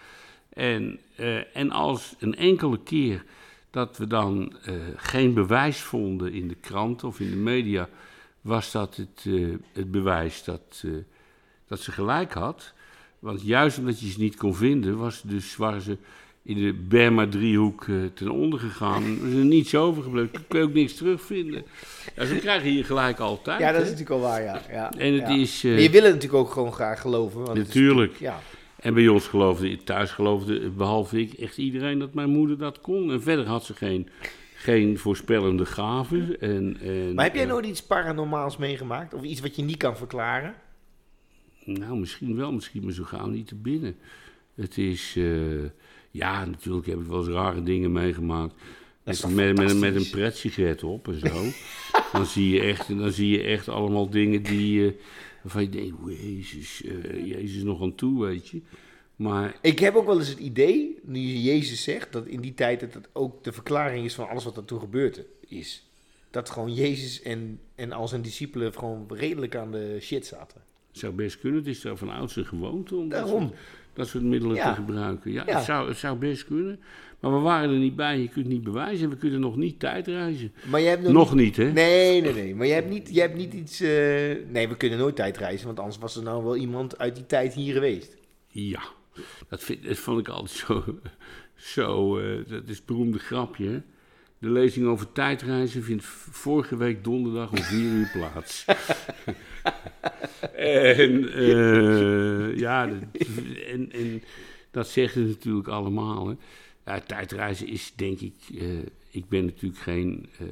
En, 0.53 0.99
eh, 1.15 1.55
en 1.57 1.71
als 1.71 2.15
een 2.19 2.35
enkele 2.35 2.79
keer 2.83 3.23
dat 3.71 3.97
we 3.97 4.07
dan 4.07 4.53
eh, 4.65 4.73
geen 4.95 5.33
bewijs 5.33 5.81
vonden 5.81 6.33
in 6.33 6.47
de 6.47 6.55
krant 6.55 7.03
of 7.03 7.19
in 7.19 7.29
de 7.29 7.35
media, 7.35 7.89
was 8.41 8.71
dat 8.71 8.95
het, 8.95 9.25
eh, 9.25 9.47
het 9.73 9.91
bewijs 9.91 10.43
dat, 10.43 10.83
eh, 10.85 10.91
dat 11.67 11.79
ze 11.79 11.91
gelijk 11.91 12.33
had. 12.33 12.73
Want 13.19 13.41
juist 13.41 13.77
omdat 13.77 13.99
je 13.99 14.09
ze 14.09 14.19
niet 14.19 14.35
kon 14.35 14.55
vinden, 14.55 14.97
was 14.97 15.21
dus, 15.21 15.55
waren 15.55 15.81
ze 15.81 15.97
in 16.43 16.57
de 16.57 16.73
Berma-driehoek 16.73 17.87
eh, 17.87 17.95
ten 18.13 18.29
onder 18.29 18.59
gegaan. 18.59 19.03
Er 19.21 19.27
is 19.27 19.33
er 19.35 19.45
niets 19.45 19.75
overgebleven, 19.75 20.47
kun 20.47 20.59
je 20.59 20.65
ook 20.65 20.73
niks 20.73 20.93
terugvinden. 20.93 21.63
Ja, 22.15 22.25
zo 22.25 22.35
krijg 22.35 22.63
je 22.63 22.69
hier 22.69 22.85
gelijk 22.85 23.19
altijd. 23.19 23.59
Ja, 23.59 23.71
dat 23.71 23.81
is 23.81 23.87
hè? 23.87 23.93
natuurlijk 23.93 24.21
al 24.21 24.29
waar, 24.29 24.43
ja. 24.43 24.61
ja 24.71 24.91
En 24.91 25.13
het 25.13 25.27
ja. 25.27 25.35
is... 25.35 25.63
Maar 25.63 25.71
je 25.71 25.89
wil 25.89 26.03
het 26.03 26.13
natuurlijk 26.13 26.43
ook 26.43 26.51
gewoon 26.51 26.73
graag 26.73 27.01
geloven. 27.01 27.43
Want 27.43 27.57
het 27.57 27.67
is 27.67 27.73
Natuurlijk. 27.73 28.11
natuurlijk- 28.11 28.41
ja. 28.43 28.59
En 28.81 28.93
bij 28.93 29.07
ons 29.07 29.27
geloofde, 29.27 29.83
thuis 29.83 30.11
geloofde, 30.11 30.69
behalve 30.69 31.19
ik, 31.19 31.33
echt 31.33 31.57
iedereen 31.57 31.99
dat 31.99 32.13
mijn 32.13 32.29
moeder 32.29 32.57
dat 32.57 32.81
kon. 32.81 33.11
En 33.11 33.21
verder 33.21 33.45
had 33.47 33.65
ze 33.65 33.73
geen, 33.73 34.09
geen 34.55 34.97
voorspellende 34.97 35.65
gaven. 35.65 36.39
En, 36.39 36.77
en, 36.81 37.13
Maar 37.13 37.25
heb 37.25 37.35
jij 37.35 37.45
nooit 37.45 37.65
iets 37.65 37.83
paranormaals 37.83 38.57
meegemaakt? 38.57 39.13
Of 39.13 39.23
iets 39.23 39.41
wat 39.41 39.55
je 39.55 39.63
niet 39.63 39.77
kan 39.77 39.97
verklaren? 39.97 40.55
Nou, 41.65 41.97
misschien 41.97 42.35
wel, 42.35 42.51
misschien 42.51 42.83
maar 42.83 42.93
zo 42.93 43.03
gauw 43.03 43.27
niet 43.27 43.47
te 43.47 43.55
binnen. 43.55 43.95
Het 44.55 44.77
is, 44.77 45.13
eh, 45.17 45.63
ja, 46.11 46.45
natuurlijk 46.45 46.87
heb 46.87 46.99
ik 46.99 47.05
wel 47.05 47.19
eens 47.19 47.27
rare 47.27 47.63
dingen 47.63 47.91
meegemaakt. 47.91 48.53
Met, 49.03 49.29
met, 49.29 49.57
met, 49.57 49.79
met 49.79 49.95
een 49.95 50.09
pretsigaret 50.09 50.83
op 50.83 51.07
en 51.07 51.19
zo. 51.19 51.43
dan, 52.11 52.25
zie 52.25 52.53
je 52.53 52.61
echt, 52.61 52.97
dan 52.97 53.11
zie 53.11 53.29
je 53.29 53.43
echt 53.43 53.69
allemaal 53.69 54.09
dingen 54.09 54.43
die, 54.43 54.87
eh, 54.87 54.93
waarvan 55.41 55.61
je 55.61 55.69
denkt, 55.69 55.95
"O, 56.03 56.09
Jezus, 56.11 56.83
eh, 56.83 57.27
Jezus 57.27 57.63
nog 57.63 57.81
aan 57.81 57.95
toe, 57.95 58.25
weet 58.25 58.47
je. 58.47 58.61
Maar 59.15 59.55
Ik 59.61 59.79
heb 59.79 59.95
ook 59.95 60.05
wel 60.05 60.19
eens 60.19 60.27
het 60.27 60.39
idee, 60.39 60.99
nu 61.03 61.19
je 61.19 61.41
Jezus 61.41 61.83
zegt, 61.83 62.11
dat 62.11 62.25
in 62.25 62.41
die 62.41 62.53
tijd 62.53 62.79
dat 62.79 62.93
het 62.93 63.09
ook 63.13 63.43
de 63.43 63.51
verklaring 63.51 64.05
is 64.05 64.13
van 64.13 64.29
alles 64.29 64.43
wat 64.43 64.57
er 64.57 64.65
toen 64.65 64.79
gebeurd 64.79 65.21
is. 65.47 65.89
Dat 66.29 66.49
gewoon 66.49 66.73
Jezus 66.73 67.21
en, 67.21 67.59
en 67.75 67.91
al 67.91 68.07
zijn 68.07 68.21
discipelen 68.21 68.73
gewoon 68.73 69.05
redelijk 69.09 69.55
aan 69.55 69.71
de 69.71 69.97
shit 70.01 70.25
zaten. 70.25 70.61
het 70.87 70.99
zou 70.99 71.13
best 71.13 71.39
kunnen, 71.39 71.59
het 71.59 71.67
is 71.67 71.81
daar 71.81 71.97
van 71.97 72.09
oudsher 72.09 72.45
gewoonte 72.45 72.95
om 72.95 73.09
Daarom. 73.09 73.53
Dat 73.93 74.07
soort 74.07 74.23
middelen 74.23 74.55
Ja. 74.55 74.69
te 74.73 74.81
gebruiken. 74.81 75.31
Ja, 75.31 75.43
Ja. 75.47 75.55
Het, 75.55 75.65
zou, 75.65 75.87
het 75.87 75.97
zou 75.97 76.17
best 76.17 76.45
kunnen. 76.45 76.79
Maar 77.19 77.33
we 77.33 77.39
waren 77.39 77.69
er 77.69 77.77
niet 77.77 77.95
bij, 77.95 78.19
je 78.19 78.27
kunt 78.27 78.45
het 78.45 78.53
niet 78.53 78.63
bewijzen. 78.63 79.03
En 79.03 79.09
we 79.09 79.17
kunnen 79.17 79.39
nog 79.39 79.55
niet 79.55 79.79
tijdreizen. 79.79 80.53
Maar 80.69 80.81
hebt 80.81 81.03
nog, 81.03 81.11
Nog 81.11 81.35
niet, 81.35 81.55
hè? 81.57 81.71
Nee, 81.71 82.21
nee, 82.21 82.33
nee. 82.33 82.55
Maar 82.55 82.67
jij 82.67 82.75
hebt 82.75 82.89
niet, 82.89 83.09
jij 83.13 83.25
hebt 83.25 83.37
niet 83.37 83.53
iets... 83.53 83.79
eh, 83.81 83.89
Nee, 84.47 84.67
we 84.67 84.77
kunnen 84.77 84.97
nooit 84.99 85.15
tijdreizen, 85.15 85.65
want 85.65 85.79
anders 85.79 85.97
was 85.97 86.15
er 86.15 86.23
nou 86.23 86.43
wel 86.43 86.55
iemand 86.55 86.97
uit 86.97 87.15
die 87.15 87.25
tijd 87.25 87.53
hier 87.53 87.73
geweest. 87.73 88.17
Ja, 88.47 88.81
dat, 89.49 89.63
vind, 89.63 89.83
dat 89.83 89.97
vond 89.97 90.19
ik 90.19 90.27
altijd 90.27 90.49
zo. 90.59 90.83
zo 91.75 92.17
eh, 92.19 92.37
dat 92.47 92.63
is 92.67 92.77
het 92.77 92.85
beroemde 92.85 93.19
grapje. 93.19 93.69
hè. 93.69 93.81
De 94.41 94.49
lezing 94.49 94.87
over 94.87 95.11
tijdreizen 95.11 95.83
vindt 95.83 96.03
vorige 96.31 96.77
week 96.77 97.03
donderdag 97.03 97.51
om 97.51 97.57
4 97.57 97.79
uur 97.79 98.09
plaats. 98.17 98.65
en, 100.55 101.33
eh, 101.33 102.57
ja, 102.57 102.87
dat- 102.87 103.27
en, 103.67 103.91
en 103.91 104.23
dat 104.71 104.87
zeggen 104.89 105.21
ze 105.21 105.27
natuurlijk 105.27 105.67
allemaal. 105.67 106.27
Hè. 106.27 106.35
Ja, 106.85 106.99
tijdreizen 106.99 107.67
is 107.67 107.93
denk 107.95 108.19
ik. 108.19 108.33
eh, 108.59 108.67
ik 109.11 109.29
ben 109.29 109.45
natuurlijk 109.45 109.81
geen. 109.81 110.25
eh, 110.39 110.47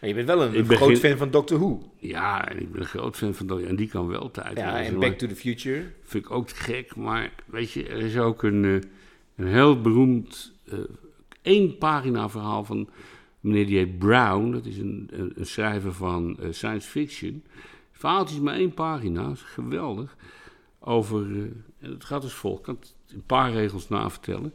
Maar 0.00 0.08
je 0.08 0.14
bent 0.14 0.26
wel 0.26 0.42
een, 0.42 0.64
groot 0.66 0.78
geen- 0.88 0.96
fan 0.96 1.16
van 1.18 1.30
Doctor 1.30 1.58
Who. 1.58 1.92
ja, 1.98 2.48
en 2.48 2.60
ik 2.60 2.72
ben 2.72 2.80
een 2.80 2.86
groot 2.86 3.16
fan 3.16 3.34
van. 3.34 3.46
dat- 3.46 3.60
En 3.62 3.76
die 3.76 3.88
kan 3.88 4.06
wel 4.06 4.30
tijdreizen. 4.30 4.92
Ja, 4.92 4.94
en 4.94 5.00
Back 5.00 5.18
to 5.18 5.26
the 5.26 5.36
Future. 5.36 5.82
vind 6.04 6.24
ik 6.24 6.30
ook 6.30 6.48
te 6.48 6.54
gek. 6.54 6.96
Maar 6.96 7.32
weet 7.46 7.70
je, 7.70 7.86
er 7.88 7.98
is 8.00 8.16
ook 8.18 8.42
een, 8.42 8.64
een 9.36 9.46
heel 9.46 9.80
beroemd 9.80 10.52
één 11.46 11.78
pagina 11.78 12.28
verhaal 12.28 12.64
van 12.64 12.88
meneer 13.40 13.66
heet 13.66 13.98
Brown. 13.98 14.50
Dat 14.50 14.66
is 14.66 14.78
een, 14.78 15.10
een, 15.34 15.46
schrijver 15.46 15.92
van 15.92 16.36
eh, 16.40 16.48
science 16.50 16.88
fiction. 16.88 17.44
Het 17.90 18.00
verhaaltje 18.00 18.34
is 18.34 18.40
maar 18.40 18.54
één 18.54 18.74
pagina, 18.74 19.30
is 19.30 19.40
geweldig. 19.42 20.16
Over, 20.78 21.26
eh, 21.80 21.90
het 21.90 22.04
gaat 22.04 22.22
als 22.22 22.32
volgt. 22.32 22.58
Ik 22.58 22.64
kan 22.64 22.76
het 22.80 22.94
een 23.12 23.26
paar 23.26 23.52
regels 23.52 23.88
navertellen. 23.88 24.54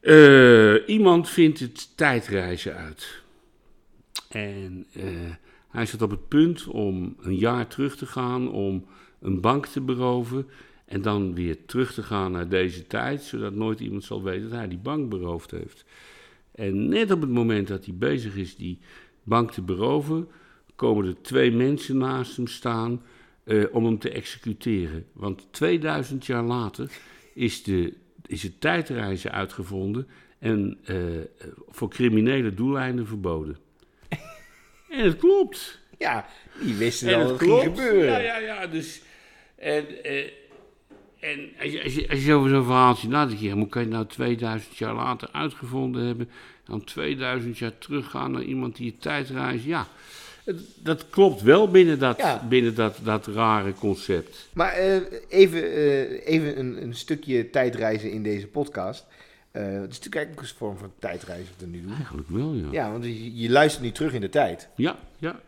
Eh, 0.00 0.88
iemand 0.88 1.28
vindt 1.28 1.60
het 1.60 1.96
tijdreizen 1.96 2.76
uit. 2.76 3.22
En 4.28 4.86
hij 5.68 5.86
zat 5.86 6.02
op 6.02 6.10
het 6.10 6.28
punt 6.28 6.66
om 6.66 7.16
een 7.20 7.36
jaar 7.36 7.66
terug 7.66 7.96
te 7.96 8.06
gaan, 8.06 8.50
om 8.50 8.86
een 9.20 9.40
bank 9.40 9.66
te 9.66 9.80
beroven. 9.80 10.46
En 10.84 11.02
dan 11.02 11.34
weer 11.34 11.64
terug 11.66 11.94
te 11.94 12.02
gaan 12.02 12.32
naar 12.32 12.48
deze 12.48 12.86
tijd, 12.86 13.22
zodat 13.22 13.54
nooit 13.54 13.80
iemand 13.80 14.04
zal 14.04 14.22
weten 14.22 14.48
dat 14.48 14.58
hij 14.58 14.68
die 14.68 14.78
bank 14.78 15.08
beroofd 15.08 15.50
heeft. 15.50 15.84
En 16.54 16.88
net 16.88 17.10
op 17.10 17.20
het 17.20 17.30
moment 17.30 17.68
dat 17.68 17.84
hij 17.84 17.94
bezig 17.94 18.36
is 18.36 18.56
die 18.56 18.78
bank 19.22 19.50
te 19.50 19.62
beroven, 19.62 20.28
komen 20.74 21.06
er 21.06 21.22
twee 21.22 21.50
mensen 21.52 21.96
naast 21.96 22.36
hem 22.36 22.46
staan 22.46 23.02
eh, 23.44 23.64
om 23.72 23.84
hem 23.84 23.98
te 23.98 24.10
executeren. 24.10 25.06
Want 25.12 25.46
2000 25.50 26.26
jaar 26.26 26.42
later 26.42 26.90
is, 27.34 27.62
de, 27.62 27.94
is 28.26 28.42
het 28.42 28.60
tijdreizen 28.60 29.32
uitgevonden 29.32 30.08
en 30.38 30.78
eh, 30.84 30.96
voor 31.68 31.88
criminele 31.88 32.54
doeleinden 32.54 33.06
verboden. 33.06 33.56
en 34.88 35.04
het 35.04 35.16
klopt. 35.16 35.80
Ja, 35.98 36.26
die 36.60 36.74
wisten 36.74 37.08
En 37.08 37.14
al 37.14 37.20
het 37.20 37.28
dat 37.28 37.40
het 37.40 37.48
ging 37.48 37.62
gebeuren. 37.62 38.06
Ja, 38.06 38.18
ja, 38.18 38.38
ja. 38.38 38.66
Dus, 38.66 39.02
en 39.56 40.04
eh, 40.04 40.30
en 41.32 41.50
als 41.62 41.72
je, 41.72 41.82
als, 41.82 41.94
je, 41.94 42.08
als 42.10 42.24
je 42.24 42.32
over 42.34 42.50
zo'n 42.50 42.64
verhaaltje 42.64 43.08
nadenkt, 43.08 43.40
ja, 43.40 43.52
hoe 43.54 43.68
kan 43.68 43.82
je 43.82 43.88
het 43.88 43.96
nou 43.96 44.06
2000 44.06 44.76
jaar 44.76 44.94
later 44.94 45.28
uitgevonden 45.32 46.06
hebben, 46.06 46.28
dan 46.64 46.84
2000 46.84 47.58
jaar 47.58 47.78
teruggaan 47.78 48.30
naar 48.30 48.42
iemand 48.42 48.76
die 48.76 48.86
je 48.86 48.96
tijdreist? 48.98 49.64
Ja, 49.64 49.86
dat 50.82 51.06
klopt 51.10 51.42
wel 51.42 51.70
binnen 51.70 51.98
dat, 51.98 52.16
Ja. 52.18 52.46
binnen 52.48 52.74
dat, 52.74 52.98
dat 53.02 53.26
rare 53.26 53.72
concept. 53.72 54.48
Maar 54.52 54.72
eh, 54.72 54.96
even, 55.28 55.62
eh, 55.72 56.26
even 56.26 56.58
een, 56.58 56.82
een 56.82 56.94
stukje 56.94 57.50
tijdreizen 57.50 58.10
in 58.10 58.22
deze 58.22 58.46
podcast. 58.46 59.04
Eh, 59.50 59.62
het 59.62 59.72
is 59.72 59.78
natuurlijk 59.80 60.14
eigenlijk 60.14 60.36
ook 60.38 60.42
een 60.50 60.56
vorm 60.56 60.78
van 60.78 60.92
tijdreizen 60.98 61.48
wat 61.58 61.68
we 61.68 61.76
nu 61.76 61.82
doen. 61.82 61.94
Eigenlijk 61.94 62.28
wel, 62.28 62.54
ja. 62.54 62.62
Ja, 62.62 62.68
Ja, 62.84 62.90
want 62.90 63.04
je, 63.04 63.36
je 63.40 63.50
luistert 63.50 63.84
nu 63.84 63.90
terug 63.92 64.12
in 64.12 64.20
de 64.20 64.28
tijd 64.28 64.68
ja, 64.76 64.98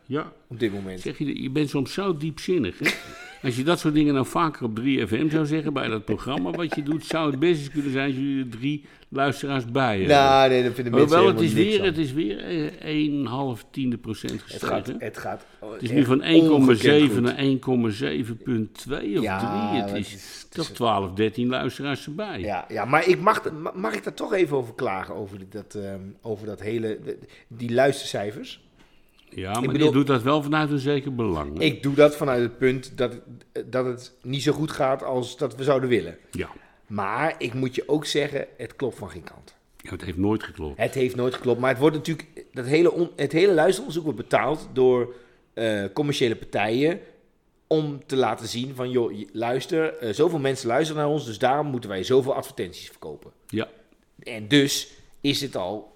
ja. 0.06 0.32
op 0.46 0.60
dit 0.60 0.72
moment. 0.72 1.00
Zeg 1.00 1.18
je, 1.18 1.42
je 1.42 1.50
bent 1.50 1.68
soms 1.70 1.92
zo 1.92 2.16
diepzinnig, 2.16 2.78
hè? 2.78 2.90
Als 3.46 3.56
je 3.56 3.62
dat 3.62 3.78
soort 3.78 3.94
dingen 3.94 4.14
nou 4.14 4.26
vaker 4.26 4.64
op 4.64 4.78
3FM 4.80 5.30
zou 5.30 5.46
zeggen 5.46 5.72
bij 5.72 5.88
dat 5.88 6.04
programma 6.04 6.50
wat 6.50 6.74
je 6.74 6.82
doet, 6.82 7.04
zou 7.04 7.30
het 7.30 7.38
best 7.38 7.60
eens 7.60 7.70
kunnen 7.70 7.92
zijn 7.92 8.06
als 8.06 8.14
jullie 8.16 8.44
er 8.44 8.48
drie 8.50 8.84
luisteraars 9.08 9.64
bij 9.64 9.90
hebben. 9.98 10.16
Nou, 10.16 10.48
nee, 10.50 10.62
dat 10.62 10.74
vinden 10.74 10.92
mensen 10.94 11.16
Hoewel, 11.18 11.34
het 11.34 11.42
is 11.44 11.52
weer, 11.52 11.84
het 11.84 11.98
is 11.98 12.12
weer 12.12 12.38
eh, 12.80 13.56
1,5 13.58 13.70
tiende 13.70 13.96
procent 13.98 14.32
Het 14.32 14.40
gestegen. 14.42 14.68
gaat, 14.68 14.92
het 14.98 15.18
gaat. 15.18 15.46
Het 15.72 15.82
is 15.82 15.90
nu 15.90 16.04
van 16.04 16.22
1,7 16.22 17.20
naar 17.20 17.36
1,7,2 17.36 19.16
of 19.16 19.22
Ja, 19.22 19.68
3. 19.70 19.80
Het 19.82 19.90
het 19.90 19.98
is, 19.98 20.14
is- 20.14 20.40
het 20.42 20.50
toch 20.54 20.68
is- 20.68 20.74
12, 20.74 21.12
13 21.12 21.48
luisteraars 21.48 22.06
erbij. 22.06 22.40
Ja, 22.40 22.64
ja, 22.68 22.84
maar 22.84 23.08
ik 23.08 23.20
mag, 23.20 23.52
ma- 23.52 23.72
mag 23.74 23.94
ik 23.94 24.04
daar 24.04 24.14
toch 24.14 24.32
even 24.32 24.56
over 24.56 24.74
klagen? 24.74 25.14
Over 25.14 25.38
dat, 25.50 25.74
ehm, 25.74 26.00
over 26.22 26.46
dat 26.46 26.60
hele. 26.60 26.98
die 27.48 27.72
luistercijfers. 27.72 28.64
Ja, 29.28 29.52
maar 29.52 29.72
bedoel- 29.72 29.86
je 29.86 29.92
doet 29.92 30.06
dat 30.06 30.22
wel 30.22 30.42
vanuit 30.42 30.70
een 30.70 30.78
zeker 30.78 31.14
belang. 31.14 31.58
hè? 31.58 31.64
Ik 31.64 31.82
doe 31.82 31.94
dat 31.94 32.16
vanuit 32.16 32.42
het 32.42 32.58
punt 32.58 32.98
dat, 32.98 33.12
het- 33.52 33.72
dat 33.72 33.84
het 33.86 34.12
niet 34.22 34.42
zo 34.42 34.52
goed 34.52 34.70
gaat 34.70 35.02
als 35.02 35.36
dat 35.36 35.54
we 35.56 35.62
zouden 35.64 35.88
willen. 35.88 36.18
Ja. 36.30 36.48
Maar 36.86 37.34
ik 37.38 37.54
moet 37.54 37.74
je 37.74 37.88
ook 37.88 38.04
zeggen, 38.06 38.46
het 38.56 38.76
klopt 38.76 38.96
van 38.98 39.10
geen 39.10 39.22
kant. 39.24 39.54
ja, 39.76 39.90
het 39.90 40.04
heeft 40.04 40.16
nooit 40.18 40.42
geklopt. 40.42 40.78
Het 40.80 40.94
heeft 40.94 41.16
nooit 41.16 41.34
geklopt, 41.34 41.60
maar 41.60 41.70
het 41.70 41.78
wordt 41.78 41.96
natuurlijk. 41.96 42.28
Dat 42.52 42.66
hele, 42.66 42.92
on- 42.92 43.10
het 43.16 43.32
hele 43.32 43.52
luisteronderzoek 43.54 44.04
wordt 44.04 44.18
betaald 44.18 44.68
door 44.72 45.14
eh, 45.54 45.84
commerciële 45.92 46.36
partijen. 46.36 47.00
Om 47.66 48.06
te 48.06 48.16
laten 48.16 48.48
zien 48.48 48.74
van, 48.74 48.90
joh, 48.90 49.12
luister, 49.32 49.96
eh, 49.98 50.12
zoveel 50.12 50.38
mensen 50.38 50.68
luisteren 50.68 51.02
naar 51.02 51.10
ons, 51.10 51.24
dus 51.24 51.38
daarom 51.38 51.66
moeten 51.66 51.90
wij 51.90 52.02
zoveel 52.04 52.34
advertenties 52.34 52.88
verkopen. 52.88 53.30
Ja. 53.48 53.68
En 54.22 54.48
dus 54.48 54.88
is 55.20 55.40
het 55.40 55.56
al 55.56 55.92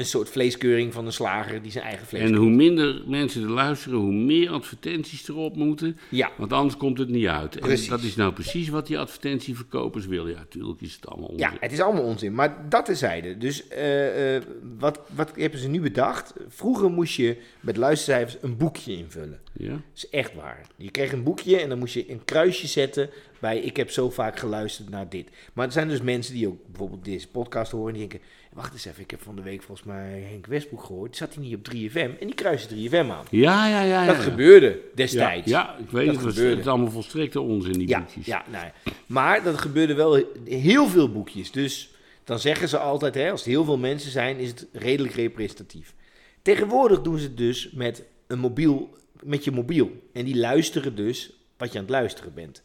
een 0.00 0.06
soort 0.06 0.28
vleeskeuring 0.28 0.92
van 0.92 1.06
een 1.06 1.12
slager 1.12 1.62
die 1.62 1.70
zijn 1.70 1.84
eigen 1.84 2.06
vlees. 2.06 2.22
En 2.22 2.34
hoe 2.34 2.50
minder 2.50 3.02
mensen 3.06 3.42
er 3.42 3.50
luisteren, 3.50 3.98
hoe 3.98 4.12
meer 4.12 4.50
advertenties 4.50 5.28
erop 5.28 5.56
moeten. 5.56 5.98
Ja, 6.08 6.30
Want 6.36 6.52
anders 6.52 6.76
komt 6.76 6.98
het 6.98 7.08
niet 7.08 7.26
uit. 7.26 7.58
En 7.58 7.88
dat 7.88 8.02
is 8.02 8.16
nou 8.16 8.32
precies 8.32 8.68
wat 8.68 8.86
die 8.86 8.98
advertentieverkopers 8.98 10.06
willen. 10.06 10.30
Ja, 10.30 10.38
natuurlijk 10.38 10.80
is 10.80 10.94
het 10.94 11.06
allemaal 11.06 11.28
onzin. 11.28 11.50
ja, 11.50 11.56
het 11.60 11.72
is 11.72 11.80
allemaal 11.80 12.02
onzin. 12.02 12.34
Maar 12.34 12.68
dat 12.68 12.84
terzijde. 12.84 13.38
Dus 13.38 13.68
eh, 13.68 14.36
eh, 14.36 14.42
wat, 14.78 15.00
wat 15.14 15.32
hebben 15.36 15.60
ze 15.60 15.68
nu 15.68 15.80
bedacht? 15.80 16.32
Vroeger 16.48 16.90
moest 16.90 17.14
je 17.14 17.36
met 17.60 17.76
luistercijfers 17.76 18.36
een 18.42 18.56
boekje 18.56 18.96
invullen. 18.96 19.40
Ja? 19.52 19.70
Dat 19.70 19.80
is 19.94 20.08
echt 20.08 20.34
waar. 20.34 20.66
Je 20.76 20.90
kreeg 20.90 21.12
een 21.12 21.22
boekje 21.22 21.60
en 21.60 21.68
dan 21.68 21.78
moest 21.78 21.94
je 21.94 22.10
een 22.10 22.24
kruisje 22.24 22.66
zetten 22.66 23.10
bij 23.40 23.58
ik 23.58 23.76
heb 23.76 23.90
zo 23.90 24.10
vaak 24.10 24.38
geluisterd 24.38 24.90
naar 24.90 25.08
dit. 25.08 25.28
Maar 25.52 25.66
er 25.66 25.72
zijn 25.72 25.88
dus 25.88 26.00
mensen 26.00 26.34
die 26.34 26.48
ook 26.48 26.66
bijvoorbeeld 26.66 27.04
deze 27.04 27.28
podcast 27.28 27.72
horen 27.72 27.94
en 27.94 27.98
die 27.98 28.08
denken, 28.08 28.28
wacht 28.52 28.72
eens 28.72 28.84
even, 28.84 29.02
ik 29.02 29.10
heb 29.10 29.22
van 29.22 29.36
de 29.36 29.42
week 29.42 29.62
volgens 29.62 29.86
mij 29.86 30.20
Henk 30.30 30.46
Westbroek 30.46 30.82
gehoord. 30.84 31.16
Zat 31.16 31.34
hij 31.34 31.42
niet 31.44 31.54
op 31.54 31.68
3FM? 31.74 32.18
En 32.20 32.26
die 32.26 32.34
kruisen 32.34 32.76
3FM 32.88 33.10
aan. 33.10 33.24
Ja, 33.30 33.68
ja, 33.68 33.82
ja. 33.82 34.06
Dat 34.06 34.16
ja. 34.16 34.22
gebeurde 34.22 34.80
destijds. 34.94 35.48
ja, 35.50 35.76
ik 35.78 35.90
weet 35.90 36.06
Dat 36.06 36.14
het. 36.16 36.24
Het 36.24 36.34
gebeurde. 36.34 36.60
is 36.60 36.66
allemaal 36.66 36.90
volstrekte 36.90 37.40
onzin, 37.40 37.72
die 37.72 37.88
Ja, 37.88 37.98
boekjes. 37.98 38.26
ja 38.26 38.44
nou 38.50 38.64
ja. 38.64 38.72
maar 39.06 39.42
dat 39.42 39.58
gebeurde 39.58 39.94
wel 39.94 40.24
heel 40.44 40.88
veel 40.88 41.12
boekjes. 41.12 41.50
Dus 41.52 41.90
dan 42.24 42.38
zeggen 42.38 42.68
ze 42.68 42.78
altijd, 42.78 43.14
hè, 43.14 43.30
als 43.30 43.40
het 43.40 43.48
heel 43.48 43.64
veel 43.64 43.78
mensen 43.78 44.10
zijn, 44.10 44.36
is 44.38 44.48
het 44.48 44.66
redelijk 44.72 45.14
representatief. 45.14 45.94
Tegenwoordig 46.42 47.00
doen 47.02 47.18
ze 47.18 47.24
het 47.24 47.36
dus 47.36 47.70
met, 47.72 48.04
een 48.26 48.38
mobiel, 48.38 48.96
met 49.22 49.44
je 49.44 49.50
mobiel. 49.50 49.90
En 50.12 50.24
die 50.24 50.36
luisteren 50.36 50.94
dus 50.94 51.32
wat 51.56 51.72
je 51.72 51.78
aan 51.78 51.84
het 51.84 51.92
luisteren 51.92 52.34
bent. 52.34 52.62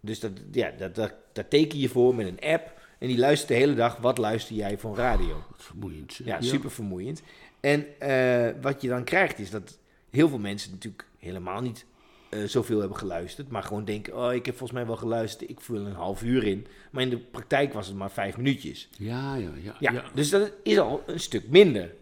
Dus 0.00 0.20
dat, 0.20 0.30
ja, 0.52 0.72
dat, 0.78 0.94
dat, 0.94 1.12
daar 1.32 1.48
teken 1.48 1.78
je 1.78 1.88
voor 1.88 2.14
met 2.14 2.26
een 2.26 2.40
app. 2.52 2.79
En 3.00 3.08
die 3.08 3.18
luistert 3.18 3.48
de 3.48 3.54
hele 3.54 3.74
dag, 3.74 3.96
wat 3.96 4.18
luister 4.18 4.56
jij 4.56 4.78
van 4.78 4.94
radio? 4.94 5.42
Vermoeiend. 5.56 6.20
Ja, 6.24 6.40
super 6.40 6.70
vermoeiend. 6.70 7.22
En 7.60 8.00
eh, 8.00 8.62
wat 8.62 8.82
je 8.82 8.88
dan 8.88 9.04
krijgt 9.04 9.38
is 9.38 9.50
dat 9.50 9.78
heel 10.10 10.28
veel 10.28 10.38
mensen 10.38 10.70
natuurlijk 10.70 11.04
helemaal 11.18 11.60
niet 11.60 11.84
eh, 12.28 12.42
zoveel 12.44 12.78
hebben 12.78 12.98
geluisterd. 12.98 13.48
Maar 13.48 13.62
gewoon 13.62 13.84
denken, 13.84 14.16
oh 14.16 14.34
ik 14.34 14.46
heb 14.46 14.56
volgens 14.56 14.78
mij 14.78 14.86
wel 14.86 14.96
geluisterd, 14.96 15.50
ik 15.50 15.60
vul 15.60 15.86
een 15.86 15.92
half 15.92 16.22
uur 16.22 16.44
in. 16.44 16.66
Maar 16.90 17.02
in 17.02 17.10
de 17.10 17.18
praktijk 17.18 17.72
was 17.72 17.86
het 17.86 17.96
maar 17.96 18.10
vijf 18.10 18.36
minuutjes. 18.36 18.88
Ja, 18.96 19.34
ja, 19.34 19.50
ja. 19.62 19.76
Ja, 19.78 19.92
ja. 19.92 20.04
dus 20.14 20.30
dat 20.30 20.52
is 20.62 20.78
al 20.78 21.02
een 21.06 21.20
stuk 21.20 21.48
minder. 21.48 21.94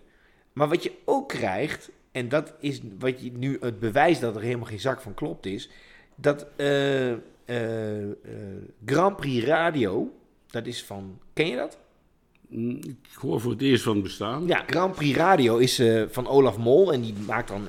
Maar 0.52 0.68
wat 0.68 0.82
je 0.82 0.92
ook 1.04 1.28
krijgt, 1.28 1.90
en 2.12 2.28
dat 2.28 2.54
is 2.60 2.80
wat 2.98 3.20
je 3.20 3.32
nu 3.32 3.56
het 3.60 3.78
bewijs 3.78 4.20
dat 4.20 4.36
er 4.36 4.42
helemaal 4.42 4.66
geen 4.66 4.80
zak 4.80 5.00
van 5.00 5.14
klopt 5.14 5.46
is, 5.46 5.70
dat 6.14 6.46
eh, 6.56 7.12
Grand 8.84 9.16
Prix 9.16 9.46
Radio, 9.46 10.12
dat 10.50 10.66
is 10.66 10.84
van, 10.84 11.18
ken 11.32 11.46
je 11.46 11.56
dat? 11.56 11.78
Mm, 12.48 12.80
Ik 12.86 13.18
hoor 13.20 13.40
voor 13.40 13.50
het 13.50 13.62
eerst 13.62 13.82
van 13.84 13.94
het 13.94 14.02
bestaan. 14.02 14.46
Ja, 14.46 14.64
Grand 14.66 14.94
Prix 14.94 15.16
Radio 15.16 15.56
is 15.56 15.78
eh, 15.78 16.02
van 16.10 16.26
Olaf 16.26 16.56
Mol. 16.58 16.92
En 16.92 17.00
die 17.00 17.14
maakt 17.26 17.48
dan. 17.48 17.68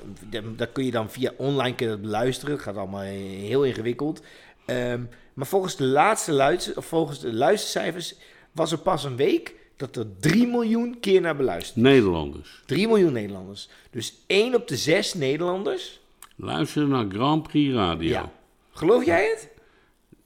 Dat 0.56 0.72
kun 0.72 0.86
je 0.86 0.92
dan 0.92 1.10
via 1.10 1.32
online 1.38 1.76
kun 1.76 1.86
je 1.86 1.92
dat 1.92 2.02
beluisteren. 2.02 2.54
Het 2.54 2.64
gaat 2.64 2.78
allemaal 2.78 3.02
heel 3.02 3.64
ingewikkeld. 3.64 4.22
Ehm, 4.66 5.02
maar 5.34 5.48
volgens 5.48 5.76
de 5.76 5.84
laatste 5.84 6.32
luister, 6.32 6.84
volgens 6.84 7.20
de 7.20 7.34
luistercijfers 7.34 8.16
was 8.52 8.72
er 8.72 8.78
pas 8.78 9.04
een 9.04 9.16
week 9.16 9.54
dat 9.78 9.96
er 9.96 10.06
3 10.20 10.48
miljoen 10.48 11.00
keer 11.00 11.22
naar 11.22 11.36
beluisterd. 11.36 11.76
Nederlanders. 11.76 12.62
3 12.66 12.88
miljoen 12.88 13.14
Nederlanders. 13.14 13.70
Dus 13.92 14.14
1 14.28 14.56
op 14.56 14.68
de 14.68 14.78
6 14.78 15.14
Nederlanders. 15.14 16.00
Luisteren 16.36 16.90
naar 16.90 17.06
Grand 17.10 17.44
Prix 17.48 17.74
Radio. 17.74 18.10
Ja. 18.10 18.32
Geloof 18.72 19.06
jij 19.06 19.26
het? 19.30 19.50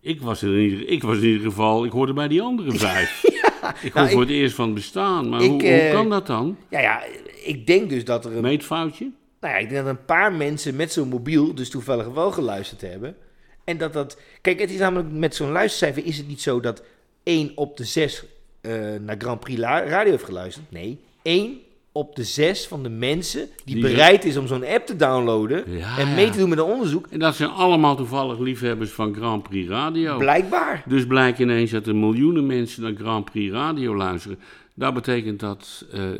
Ik, 0.05 0.21
was 0.21 0.43
in 0.43 0.57
ieder, 0.59 0.87
ik 0.87 1.03
was 1.03 1.17
in 1.17 1.23
ieder 1.23 1.41
geval, 1.41 1.85
ik 1.85 1.91
hoorde 1.91 2.13
bij 2.13 2.27
die 2.27 2.41
andere 2.41 2.71
vijf. 2.87 3.23
Ik 3.23 3.93
hoor 3.93 4.01
Nou, 4.01 4.09
voor 4.09 4.21
ik- 4.21 4.27
het 4.27 4.37
eerst 4.37 4.55
van 4.55 4.65
het 4.65 4.73
bestaan. 4.73 5.29
Maar 5.29 5.41
ik, 5.41 5.49
hoe, 5.49 5.61
hoe 5.61 5.69
eh, 5.71 5.91
kan 5.93 6.09
dat 6.09 6.27
dan? 6.27 6.57
Ja, 6.69 6.79
ja, 6.79 7.03
ik 7.43 7.67
denk 7.67 7.89
dus 7.89 8.05
dat 8.05 8.25
er 8.25 8.35
een 8.35 8.41
Meetfoutje? 8.41 9.11
Nou 9.39 9.53
ja, 9.53 9.59
ik 9.59 9.69
denk 9.69 9.85
dat 9.85 9.95
een 9.95 10.05
paar 10.05 10.33
mensen 10.33 10.75
met 10.75 10.91
zo'n 10.93 11.07
mobiel 11.07 11.53
dus 11.55 11.69
toevallig 11.69 12.07
wel 12.07 12.31
geluisterd 12.31 12.81
hebben. 12.81 13.15
En 13.63 13.77
dat 13.77 13.93
dat... 13.93 14.17
Kijk, 14.41 14.59
het 14.59 14.71
is 14.71 14.77
namelijk 14.79 15.11
met 15.11 15.35
zo'n 15.35 15.51
luistercijfer 15.51 16.05
is 16.05 16.17
het 16.17 16.27
niet 16.27 16.41
zo 16.41 16.59
dat 16.59 16.83
1 17.23 17.51
op 17.55 17.77
de 17.77 17.83
6 17.83 18.23
eh, 18.61 18.71
naar 19.01 19.15
Grand 19.17 19.39
Prix 19.39 19.59
Radio 19.61 20.11
heeft 20.11 20.23
geluisterd. 20.23 20.71
Nee, 20.71 20.99
één 21.21 21.57
op 21.95 22.15
de 22.15 22.23
zes 22.23 22.67
van 22.67 22.83
de 22.83 22.89
mensen 22.89 23.49
die, 23.65 23.73
Die- 23.75 23.83
bereid 23.83 24.25
is 24.25 24.37
om 24.37 24.47
zo'n 24.47 24.65
app 24.65 24.85
te 24.85 24.95
downloaden 24.95 25.63
Ja, 25.77 25.97
en 25.97 26.13
mee 26.15 26.29
te 26.29 26.37
doen 26.37 26.49
met 26.49 26.57
een 26.57 26.63
onderzoek, 26.63 27.07
En 27.09 27.19
dat 27.19 27.35
zijn 27.35 27.49
allemaal 27.49 27.95
toevallig 27.95 28.39
liefhebbers 28.39 28.91
van 28.91 29.15
Grand 29.15 29.43
Prix 29.43 29.69
Radio. 29.69 30.17
blijkbaar. 30.17 30.83
Dus 30.87 31.07
blijkt 31.07 31.39
ineens 31.39 31.71
dat 31.71 31.87
er 31.87 31.95
miljoenen 31.95 32.45
mensen 32.45 32.83
naar 32.83 32.93
Grand 32.95 33.25
Prix 33.25 33.51
Radio 33.53 33.95
luisteren. 33.95 34.39
Dat 34.73 34.93
betekent 34.93 35.39
dat 35.39 35.85
eh, 35.91 36.11
eh, 36.11 36.17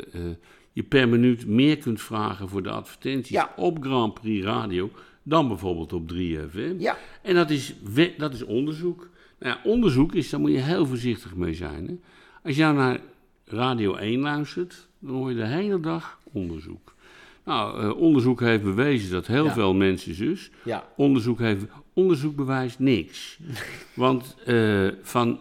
je 0.72 0.82
per 0.82 1.08
minuut 1.08 1.46
meer 1.46 1.76
kunt 1.78 2.00
vragen 2.00 2.48
voor 2.48 2.62
de 2.62 2.70
advertenties 2.70 3.30
Ja. 3.36 3.52
op 3.56 3.78
Grand 3.84 4.14
Prix 4.14 4.44
Radio 4.44 4.90
dan 5.22 5.48
bijvoorbeeld 5.48 5.92
op 5.92 6.08
3FM. 6.12 6.74
Ja. 6.78 6.96
En 7.22 7.34
dat 7.34 7.50
is, 7.50 7.74
dat 8.18 8.34
is 8.34 8.44
onderzoek. 8.44 9.08
Nou 9.38 9.54
ja, 9.56 9.70
onderzoek 9.70 10.14
is, 10.14 10.30
daar 10.30 10.40
moet 10.40 10.50
je 10.50 10.58
heel 10.58 10.86
voorzichtig 10.86 11.34
mee 11.34 11.54
zijn. 11.54 11.86
Hè? 11.86 11.94
Als 12.48 12.56
nou 12.56 12.74
naar 12.74 12.98
Radio 13.44 13.94
1 13.94 14.20
luistert, 14.20 14.88
dan 15.06 15.14
hoor 15.14 15.30
je 15.30 15.36
de 15.36 15.46
hele 15.46 15.80
dag 15.80 16.18
onderzoek. 16.32 16.94
Nou, 17.44 17.80
eh, 17.82 17.96
onderzoek 18.00 18.40
heeft 18.40 18.62
bewezen 18.62 19.10
dat 19.10 19.26
heel 19.26 19.44
Ja. 19.44 19.52
veel 19.52 19.74
mensen 19.74 20.16
dus 20.16 20.50
Ja. 20.64 20.88
onderzoek, 20.96 21.38
heeft, 21.38 21.64
onderzoek 21.92 22.36
bewijst 22.36 22.78
niks. 22.78 23.38
Want 23.94 24.36
eh, 24.44 24.88
van 25.02 25.40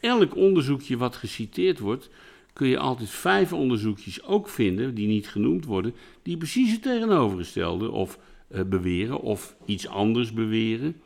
elk 0.00 0.36
onderzoekje 0.36 0.96
wat 0.96 1.16
geciteerd 1.16 1.78
wordt, 1.78 2.10
kun 2.52 2.68
je 2.68 2.78
altijd 2.78 3.10
vijf 3.10 3.52
onderzoekjes 3.52 4.24
ook 4.24 4.48
vinden, 4.48 4.94
die 4.94 5.06
niet 5.06 5.28
genoemd 5.28 5.64
worden, 5.64 5.94
die 6.22 6.36
precies 6.36 6.72
het 6.72 6.82
tegenovergestelde 6.82 7.90
of 7.90 8.18
eh, 8.48 8.60
beweren 8.62 9.20
of 9.20 9.56
iets 9.64 9.88
anders 9.88 10.32
beweren. 10.32 10.96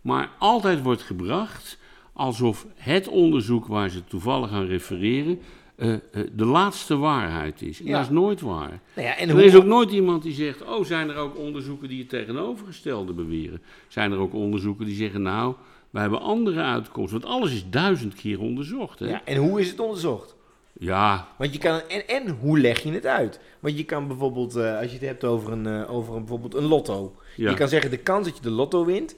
Maar 0.00 0.30
altijd 0.38 0.82
wordt 0.82 1.02
gebracht 1.02 1.78
alsof 2.12 2.66
het 2.74 3.08
onderzoek 3.08 3.66
waar 3.66 3.88
ze 3.90 4.04
toevallig 4.04 4.50
aan 4.50 4.66
refereren 4.66 5.38
eh, 5.76 5.92
eh, 5.92 6.00
de 6.32 6.44
laatste 6.44 6.96
waarheid 6.96 7.62
is. 7.62 7.80
En 7.80 7.86
Ja. 7.86 7.92
dat 7.92 8.02
is 8.02 8.08
nooit 8.10 8.40
waar. 8.40 8.80
Nou 8.94 9.06
ja, 9.08 9.16
en 9.16 9.30
hoe, 9.30 9.40
er 9.40 9.46
is 9.46 9.54
ook 9.54 9.64
nooit 9.64 9.90
iemand 9.90 10.22
die 10.22 10.32
zegt: 10.34 10.62
Oh, 10.64 10.84
zijn 10.84 11.08
er 11.08 11.16
ook 11.16 11.38
onderzoeken 11.38 11.88
die 11.88 11.98
het 11.98 12.08
tegenovergestelde 12.08 13.12
beweren? 13.12 13.62
Zijn 13.88 14.12
er 14.12 14.18
ook 14.18 14.34
onderzoeken 14.34 14.86
die 14.86 14.94
zeggen: 14.96 15.22
Nou, 15.22 15.54
wij 15.90 16.02
hebben 16.02 16.20
andere 16.20 16.60
uitkomsten? 16.62 17.20
Want 17.20 17.32
alles 17.32 17.52
is 17.52 17.64
duizend 17.70 18.14
keer 18.14 18.40
onderzocht. 18.40 18.98
Hè? 18.98 19.08
ja, 19.08 19.22
en 19.24 19.36
hoe 19.36 19.60
is 19.60 19.70
het 19.70 19.80
onderzocht? 19.80 20.36
Ja, 20.78 21.28
Want 21.38 21.52
je 21.52 21.58
kan, 21.58 21.80
en, 21.88 22.08
en 22.08 22.28
hoe 22.28 22.58
leg 22.58 22.82
je 22.82 22.92
het 22.92 23.06
uit? 23.06 23.40
Want 23.60 23.76
je 23.76 23.84
kan 23.84 24.06
bijvoorbeeld, 24.08 24.56
eh, 24.56 24.76
als 24.78 24.86
je 24.86 24.92
het 24.92 25.06
hebt 25.06 25.24
over 25.24 25.52
een, 25.52 25.86
over 25.86 26.12
een, 26.14 26.18
bijvoorbeeld 26.20 26.54
een 26.54 26.64
lotto. 26.64 27.14
Ja. 27.36 27.50
Je 27.50 27.56
kan 27.56 27.68
zeggen, 27.68 27.90
de 27.90 27.96
kans 27.96 28.26
dat 28.26 28.36
je 28.36 28.42
de 28.42 28.50
lotto 28.50 28.84
wint 28.84 29.16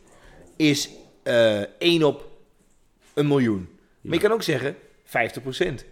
is 0.57 0.91
eh 1.23 1.61
1 1.79 2.03
op 2.03 2.29
een 3.15 3.27
miljoen. 3.27 3.69
Maar 4.01 4.15
je 4.15 4.21
kan 4.21 4.33
ook 4.33 4.43
zeggen 4.43 4.77
50%. 5.05 5.85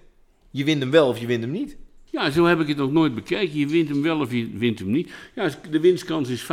Je 0.52 0.64
wint 0.64 0.80
hem 0.82 0.90
wel 0.90 1.08
of 1.08 1.20
je 1.20 1.26
wint 1.26 1.42
hem 1.42 1.50
niet. 1.50 1.76
ja, 2.10 2.30
zo 2.30 2.44
heb 2.44 2.60
ik 2.60 2.68
het 2.68 2.76
nog 2.76 2.92
nooit 2.92 3.14
bekeken. 3.14 3.58
Je 3.58 3.66
wint 3.66 3.88
hem 3.88 4.02
wel 4.02 4.20
of 4.20 4.32
je 4.32 4.50
wint 4.54 4.78
hem 4.78 4.90
niet. 4.90 5.12
Ja, 5.34 5.50
de 5.70 5.80
winstkans 5.80 6.28
is 6.28 6.42
50%. 6.42 6.46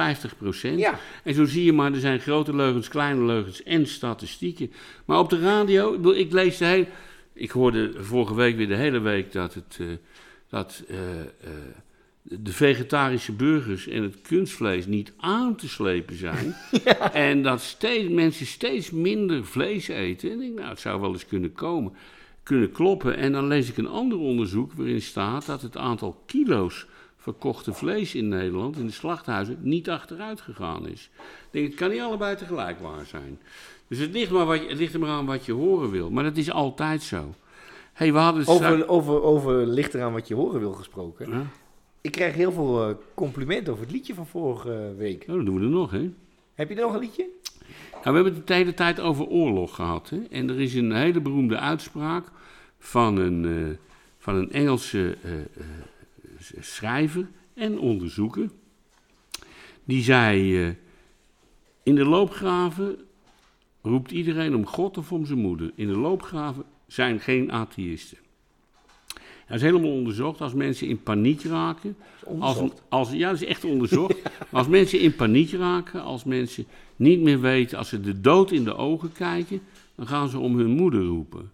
Ja. 0.76 1.00
En 1.24 1.34
zo 1.34 1.46
zie 1.46 1.64
je 1.64 1.74
maar, 1.74 1.94
er 1.94 2.00
zijn 2.00 2.20
grote 2.20 2.56
leugens, 2.56 2.88
kleine 2.88 3.26
leugens 3.26 3.64
en 3.64 3.88
statistieken. 3.88 4.72
Maar 5.06 5.20
op 5.20 5.30
de 5.30 5.40
radio, 5.40 6.12
ik, 6.12 6.32
lees 6.32 6.58
de 6.58 6.66
hele... 6.66 6.88
Ik 7.34 7.52
hoorde 7.52 7.94
vorige 7.98 8.36
week 8.36 8.56
weer 8.56 8.68
de 8.68 8.76
hele 8.76 9.00
week 9.00 9.32
dat, 9.32 9.54
het, 9.54 9.78
eh, 9.80 9.88
dat 10.50 10.84
eh, 10.88 11.20
eh, 11.20 11.28
de 12.22 12.52
vegetarische 12.52 13.32
burgers 13.32 13.88
en 13.88 14.04
het 14.04 14.22
kunstvlees 14.22 14.86
niet 14.86 15.14
aan 15.18 15.56
te 15.56 15.70
slepen 15.70 16.16
zijn. 16.18 16.56
En 17.14 17.44
dat 17.44 17.62
steeds, 17.62 18.10
mensen 18.10 18.46
steeds 18.46 18.92
minder 18.92 19.46
vlees 19.46 19.88
eten. 19.88 20.30
En 20.32 20.36
ik 20.36 20.42
denk, 20.42 20.58
nou, 20.58 20.70
het 20.70 20.80
zou 20.80 21.02
wel 21.02 21.12
eens 21.12 21.26
kunnen 21.26 21.54
komen. 21.54 21.94
Kunnen 22.50 22.72
kloppen. 22.72 23.18
En 23.18 23.32
dan 23.32 23.48
lees 23.48 23.70
ik 23.70 23.78
een 23.78 23.88
ander 23.88 24.18
onderzoek 24.18 24.74
waarin 24.74 25.02
staat 25.02 25.46
dat 25.46 25.62
het 25.62 25.78
aantal 25.78 26.22
kilo's 26.26 26.88
verkochte 27.18 27.74
vlees 27.74 28.16
in 28.16 28.28
Nederland, 28.28 28.78
in 28.78 28.86
de 28.86 28.92
slachthuizen, 28.92 29.58
niet 29.62 29.90
achteruit 29.90 30.42
gegaan 30.42 30.88
is. 30.88 31.10
Ik 31.16 31.48
denk, 31.52 31.66
het 31.66 31.76
kan 31.76 31.90
niet 31.90 32.02
allebei 32.02 32.36
tegelijk 32.36 32.80
waar 32.80 33.06
zijn. 33.06 33.40
Dus 33.88 33.98
het 33.98 34.12
ligt, 34.12 34.32
maar 34.32 34.46
wat 34.46 34.62
je, 34.62 34.68
het 34.68 34.78
ligt 34.78 34.94
er 34.94 35.00
maar 35.00 35.10
aan 35.10 35.26
wat 35.26 35.46
je 35.46 35.52
horen 35.52 35.90
wil. 35.90 36.10
Maar 36.10 36.24
dat 36.24 36.38
is 36.38 36.52
altijd 36.52 37.02
zo. 37.02 37.34
hey, 37.94 38.14
we 38.14 38.20
hadden 38.20 38.48
Over, 38.48 38.88
over, 38.88 39.22
over 39.22 39.68
ligt 39.68 39.94
eraan 39.94 40.14
wat 40.14 40.28
je 40.28 40.36
horen 40.36 40.60
wil 40.60 40.74
gesproken. 40.74 41.32
Ja? 41.32 41.46
Ik 42.02 42.12
krijg 42.12 42.34
heel 42.36 42.52
veel 42.52 42.90
eh, 42.90 42.96
complimenten 43.14 43.74
over 43.74 43.86
het 43.86 43.94
liedje 43.94 44.14
van 44.14 44.28
vorige 44.28 44.94
week. 44.98 45.26
Oh, 45.28 45.36
dat 45.36 45.46
doen 45.46 45.60
we 45.60 45.62
er 45.62 45.70
nog, 45.70 45.92
hè? 45.92 46.10
Heb 46.54 46.70
je 46.70 46.76
er 46.76 46.82
nog 46.82 46.94
een 46.94 47.00
liedje? 47.00 47.28
Nou, 47.92 48.04
we 48.04 48.12
hebben 48.12 48.34
het 48.34 48.48
de 48.48 48.54
hele 48.54 48.74
tijd 48.74 49.00
over 49.00 49.26
oorlog 49.26 49.76
gehad. 49.76 50.10
Hè? 50.10 50.20
En 50.30 50.50
er 50.50 50.60
is 50.60 50.74
een 50.74 50.92
hele 50.92 51.22
beroemde 51.22 51.58
uitspraak 51.58 52.32
van 52.80 53.18
een, 53.18 53.46
eh, 53.46 53.78
van 54.18 54.36
een 54.36 54.52
Engelse 54.52 55.18
eh, 55.24 55.40
eh, 55.40 55.46
schrijver 56.60 57.28
en 57.54 57.80
onderzoeker. 57.80 58.50
Die 59.84 60.04
zei: 60.04 60.76
In 61.84 61.96
de 61.96 62.06
loopgraven 62.06 62.98
roept 63.82 64.12
iedereen 64.12 64.56
om 64.56 64.66
God 64.66 64.98
of 64.98 65.12
om 65.12 65.26
zijn 65.26 65.40
moeder. 65.40 65.72
In 65.76 65.88
de 65.88 65.98
loopgraven 65.98 66.64
zijn 66.88 67.20
geen 67.20 67.52
atheïsten. 67.52 68.18
Dat 69.50 69.58
is 69.58 69.64
helemaal 69.64 69.92
onderzocht. 69.92 70.42
Als 70.42 70.54
mensen 70.54 70.88
in 70.88 71.04
paniek 71.04 71.44
raken, 71.44 71.96
als, 72.40 72.62
als, 72.90 73.12
ja, 73.12 73.32
dat 73.32 73.42
is 73.42 73.48
echt 73.48 73.66
onderzocht. 73.66 74.22
als 74.52 74.68
mensen 74.68 75.00
in 75.00 75.16
paniek 75.16 75.52
raken, 75.52 76.04
als 76.04 76.24
mensen 76.24 76.66
niet 76.96 77.20
meer 77.20 77.40
weten, 77.40 77.78
als 77.78 77.90
ze 77.90 78.02
de 78.02 78.22
dood 78.22 78.52
in 78.52 78.64
de 78.64 78.76
ogen 78.76 79.12
kijken, 79.12 79.62
dan 79.96 80.08
gaan 80.08 80.30
ze 80.30 80.40
om 80.40 80.58
hun 80.58 80.70
moeder 80.70 81.04
roepen. 81.04 81.52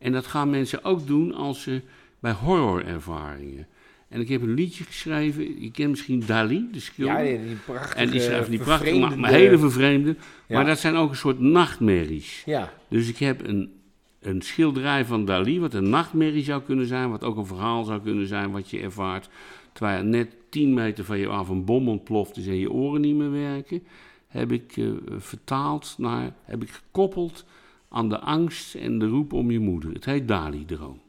En 0.00 0.12
dat 0.12 0.26
gaan 0.26 0.50
mensen 0.50 0.84
ook 0.84 1.06
doen 1.06 1.34
als 1.34 1.62
ze 1.62 1.80
bij 2.20 2.32
horrorervaringen. 2.32 3.66
En 4.08 4.20
ik 4.20 4.28
heb 4.28 4.42
een 4.42 4.54
liedje 4.54 4.84
geschreven, 4.84 5.62
je 5.62 5.70
kent 5.70 5.90
misschien 5.90 6.22
Dali, 6.26 6.68
de 6.72 6.80
schilder. 6.80 7.24
Ja, 7.24 7.42
die, 7.46 7.56
prachtige, 7.64 7.96
en 7.96 8.10
die 8.10 8.20
schrijft 8.20 8.50
die 8.50 8.58
prachtige, 8.58 8.98
maar, 8.98 9.18
maar 9.18 9.30
hele 9.30 9.58
vervreemde. 9.58 10.16
Ja. 10.46 10.56
Maar 10.56 10.64
dat 10.64 10.78
zijn 10.78 10.96
ook 10.96 11.10
een 11.10 11.16
soort 11.16 11.40
nachtmerries. 11.40 12.42
Ja, 12.46 12.72
Dus 12.88 13.08
ik 13.08 13.18
heb 13.18 13.46
een, 13.46 13.72
een 14.20 14.42
schilderij 14.42 15.04
van 15.04 15.24
Dali, 15.24 15.60
wat 15.60 15.74
een 15.74 15.88
nachtmerrie 15.88 16.44
zou 16.44 16.62
kunnen 16.62 16.86
zijn, 16.86 17.10
wat 17.10 17.24
ook 17.24 17.36
een 17.36 17.46
verhaal 17.46 17.84
zou 17.84 18.00
kunnen 18.00 18.26
zijn 18.26 18.50
wat 18.50 18.70
je 18.70 18.80
ervaart. 18.80 19.28
Terwijl 19.72 20.04
net 20.04 20.28
10 20.48 20.74
meter 20.74 21.04
van 21.04 21.18
je 21.18 21.26
af 21.26 21.48
een 21.48 21.64
bom 21.64 21.88
ontploft 21.88 22.36
is 22.36 22.46
en 22.46 22.58
je 22.58 22.72
oren 22.72 23.00
niet 23.00 23.14
meer 23.14 23.32
werken, 23.32 23.82
heb 24.28 24.52
ik 24.52 24.76
eh, 24.76 24.86
vertaald 25.18 25.94
naar, 25.98 26.32
heb 26.44 26.62
ik 26.62 26.70
gekoppeld 26.70 27.44
aan 27.92 28.08
de 28.08 28.20
angst 28.20 28.74
en 28.74 28.98
de 28.98 29.06
roep 29.06 29.32
om 29.32 29.50
je 29.50 29.58
moeder. 29.58 29.92
Het 29.92 30.04
heet 30.04 30.28
Dali-droom. 30.28 31.00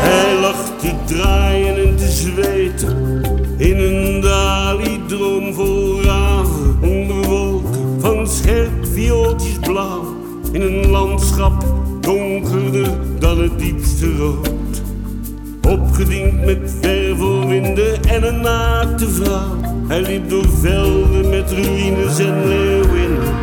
Hij 0.00 0.40
lag 0.40 0.78
te 0.78 0.94
draaien 1.04 1.88
en 1.88 1.96
te 1.96 2.08
zweten 2.08 3.22
in 3.58 3.78
een 3.78 4.20
Dali-droom 4.20 5.54
vol 5.54 6.02
raven 6.02 6.82
onder 6.82 7.28
wolken 7.28 8.00
van 8.00 8.26
scherp 8.26 8.86
viooltjes 8.86 9.58
blauw 9.58 10.16
in 10.52 10.60
een 10.60 10.90
landschap 10.90 11.64
donkerder 12.00 13.18
dan 13.18 13.40
het 13.40 13.58
diepste 13.58 14.16
rood. 14.16 14.82
Opgediend 15.68 16.44
met 16.44 16.78
Hij 19.88 20.02
liep 20.02 20.28
door 20.28 20.48
velden 20.48 21.30
met 21.30 21.50
ruïnes 21.52 22.18
en 22.18 22.46
leeuwinnen. 22.46 23.34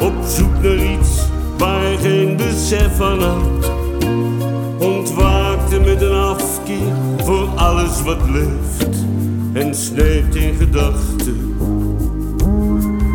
Op 0.00 0.12
zoek 0.26 0.62
naar 0.62 0.76
iets 0.76 1.28
waar 1.58 1.80
hij 1.80 1.96
geen 1.96 2.36
besef 2.36 2.96
van 2.96 3.22
had 3.22 3.72
ontwaakte 4.78 5.80
met 5.80 6.02
een 6.02 6.14
afkeer 6.14 6.94
voor 7.24 7.48
alles 7.56 8.02
wat 8.02 8.28
leeft 8.28 9.04
en 9.52 9.74
sneed 9.74 10.34
in 10.34 10.54
gedachten 10.54 11.56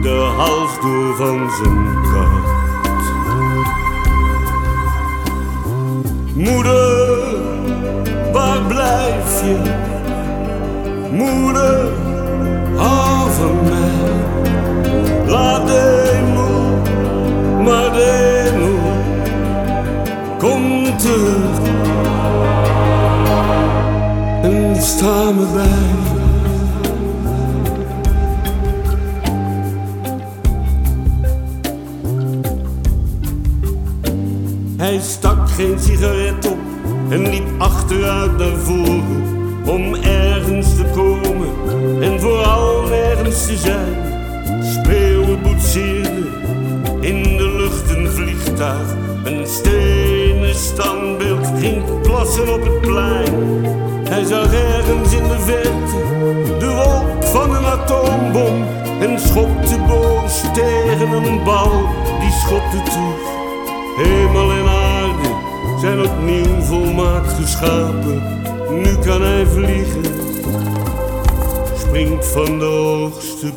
de 0.02 0.32
hals 0.38 0.80
door 0.82 1.16
van 1.16 1.50
zijn 1.52 1.96
kat. 2.02 2.54
Moeder, 6.34 7.18
waar 8.32 8.62
blijf 8.62 9.42
je? 9.42 9.75
Moeder, 11.16 11.92
hou 12.76 13.54
mij. 13.64 13.86
Laat 15.28 15.68
de 15.68 16.12
hemel, 16.12 16.82
maar 17.64 17.94
de 17.94 18.50
hemel 18.52 18.80
Kom 20.38 20.98
terug 20.98 21.60
en 24.42 24.76
sta 24.82 25.32
me 25.32 25.46
bij. 25.54 25.64
Hij 34.78 35.00
stak 35.00 35.50
geen 35.50 35.80
sigaret 35.80 36.48
op 36.52 36.58
en 37.10 37.30
liep 37.30 37.48
achteruit 37.58 38.38
naar 38.38 38.56
voren 38.56 39.35
om 39.66 39.96
ergens 39.96 40.76
te 40.76 40.84
komen 40.94 41.50
en 42.02 42.20
vooral 42.20 42.88
nergens 42.88 43.46
te 43.46 43.58
zijn. 43.58 43.96
Spreeuwen 44.64 45.42
boetseerden 45.42 46.16
vliegtuig. 48.16 48.96
Een 49.24 49.48
stenen 49.48 50.56
standbeeld 50.56 51.48
ging 51.60 52.02
plassen 52.02 52.54
op 52.54 52.64
het 52.64 52.82
plein. 52.82 53.66
Hij 54.10 54.24
zag 54.24 54.54
ergens 54.54 55.14
in 55.14 55.24
de 55.24 55.40
verte 55.40 56.04
de 56.60 56.74
wolk 56.76 57.24
van 57.24 57.56
een 57.56 57.66
atoombom. 57.66 58.64
En 59.02 59.20
schopte 59.20 59.78
boos 59.88 60.42
tegen 60.54 61.12
een 61.12 61.44
bal, 61.44 61.72
die 62.20 62.32
schopte 62.32 62.84
terug. 62.84 63.34
Hemel 63.98 64.52
en 64.52 64.68
aarde 64.68 65.30
zijn 65.82 66.02
opnieuw 66.02 66.62
volmaakt 66.62 67.34
geschapen. 67.34 68.45
Nu 68.70 68.96
kan 69.06 69.22
hij 69.22 69.46
vliegen, 69.46 70.04
springt 71.78 72.26
van 72.26 72.60
de 72.60 72.66
hoogste 72.66 73.54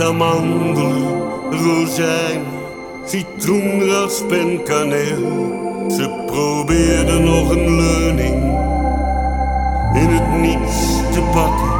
met 0.00 0.08
amandelen, 0.08 1.22
rozijn, 1.50 2.42
citroenrasp 3.04 4.32
en 4.32 4.62
kaneel. 4.62 5.88
Ze 5.90 6.22
probeerde 6.26 7.18
nog 7.18 7.50
een 7.50 7.76
leuning 7.76 8.58
in 9.94 10.08
het 10.08 10.40
niets 10.40 10.96
te 11.12 11.20
pakken. 11.32 11.72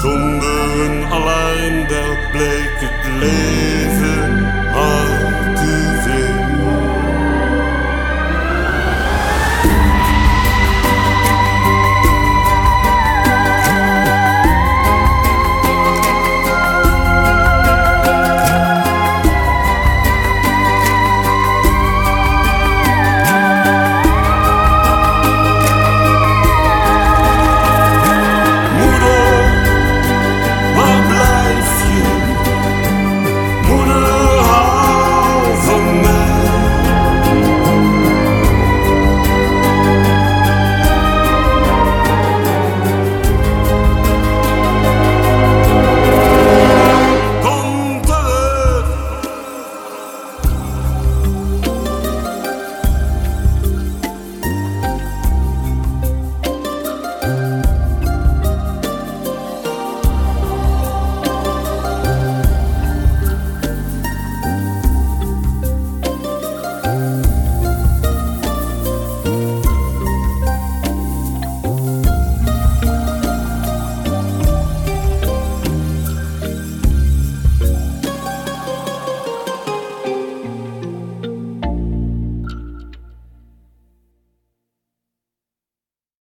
Zonder 0.00 0.80
een 0.84 1.04
alarmbel 1.12 2.16
bleek 2.32 2.76
het 2.76 3.12
leven 3.20 4.44
al 4.74 5.06
te 5.54 6.00
veel. 6.04 6.43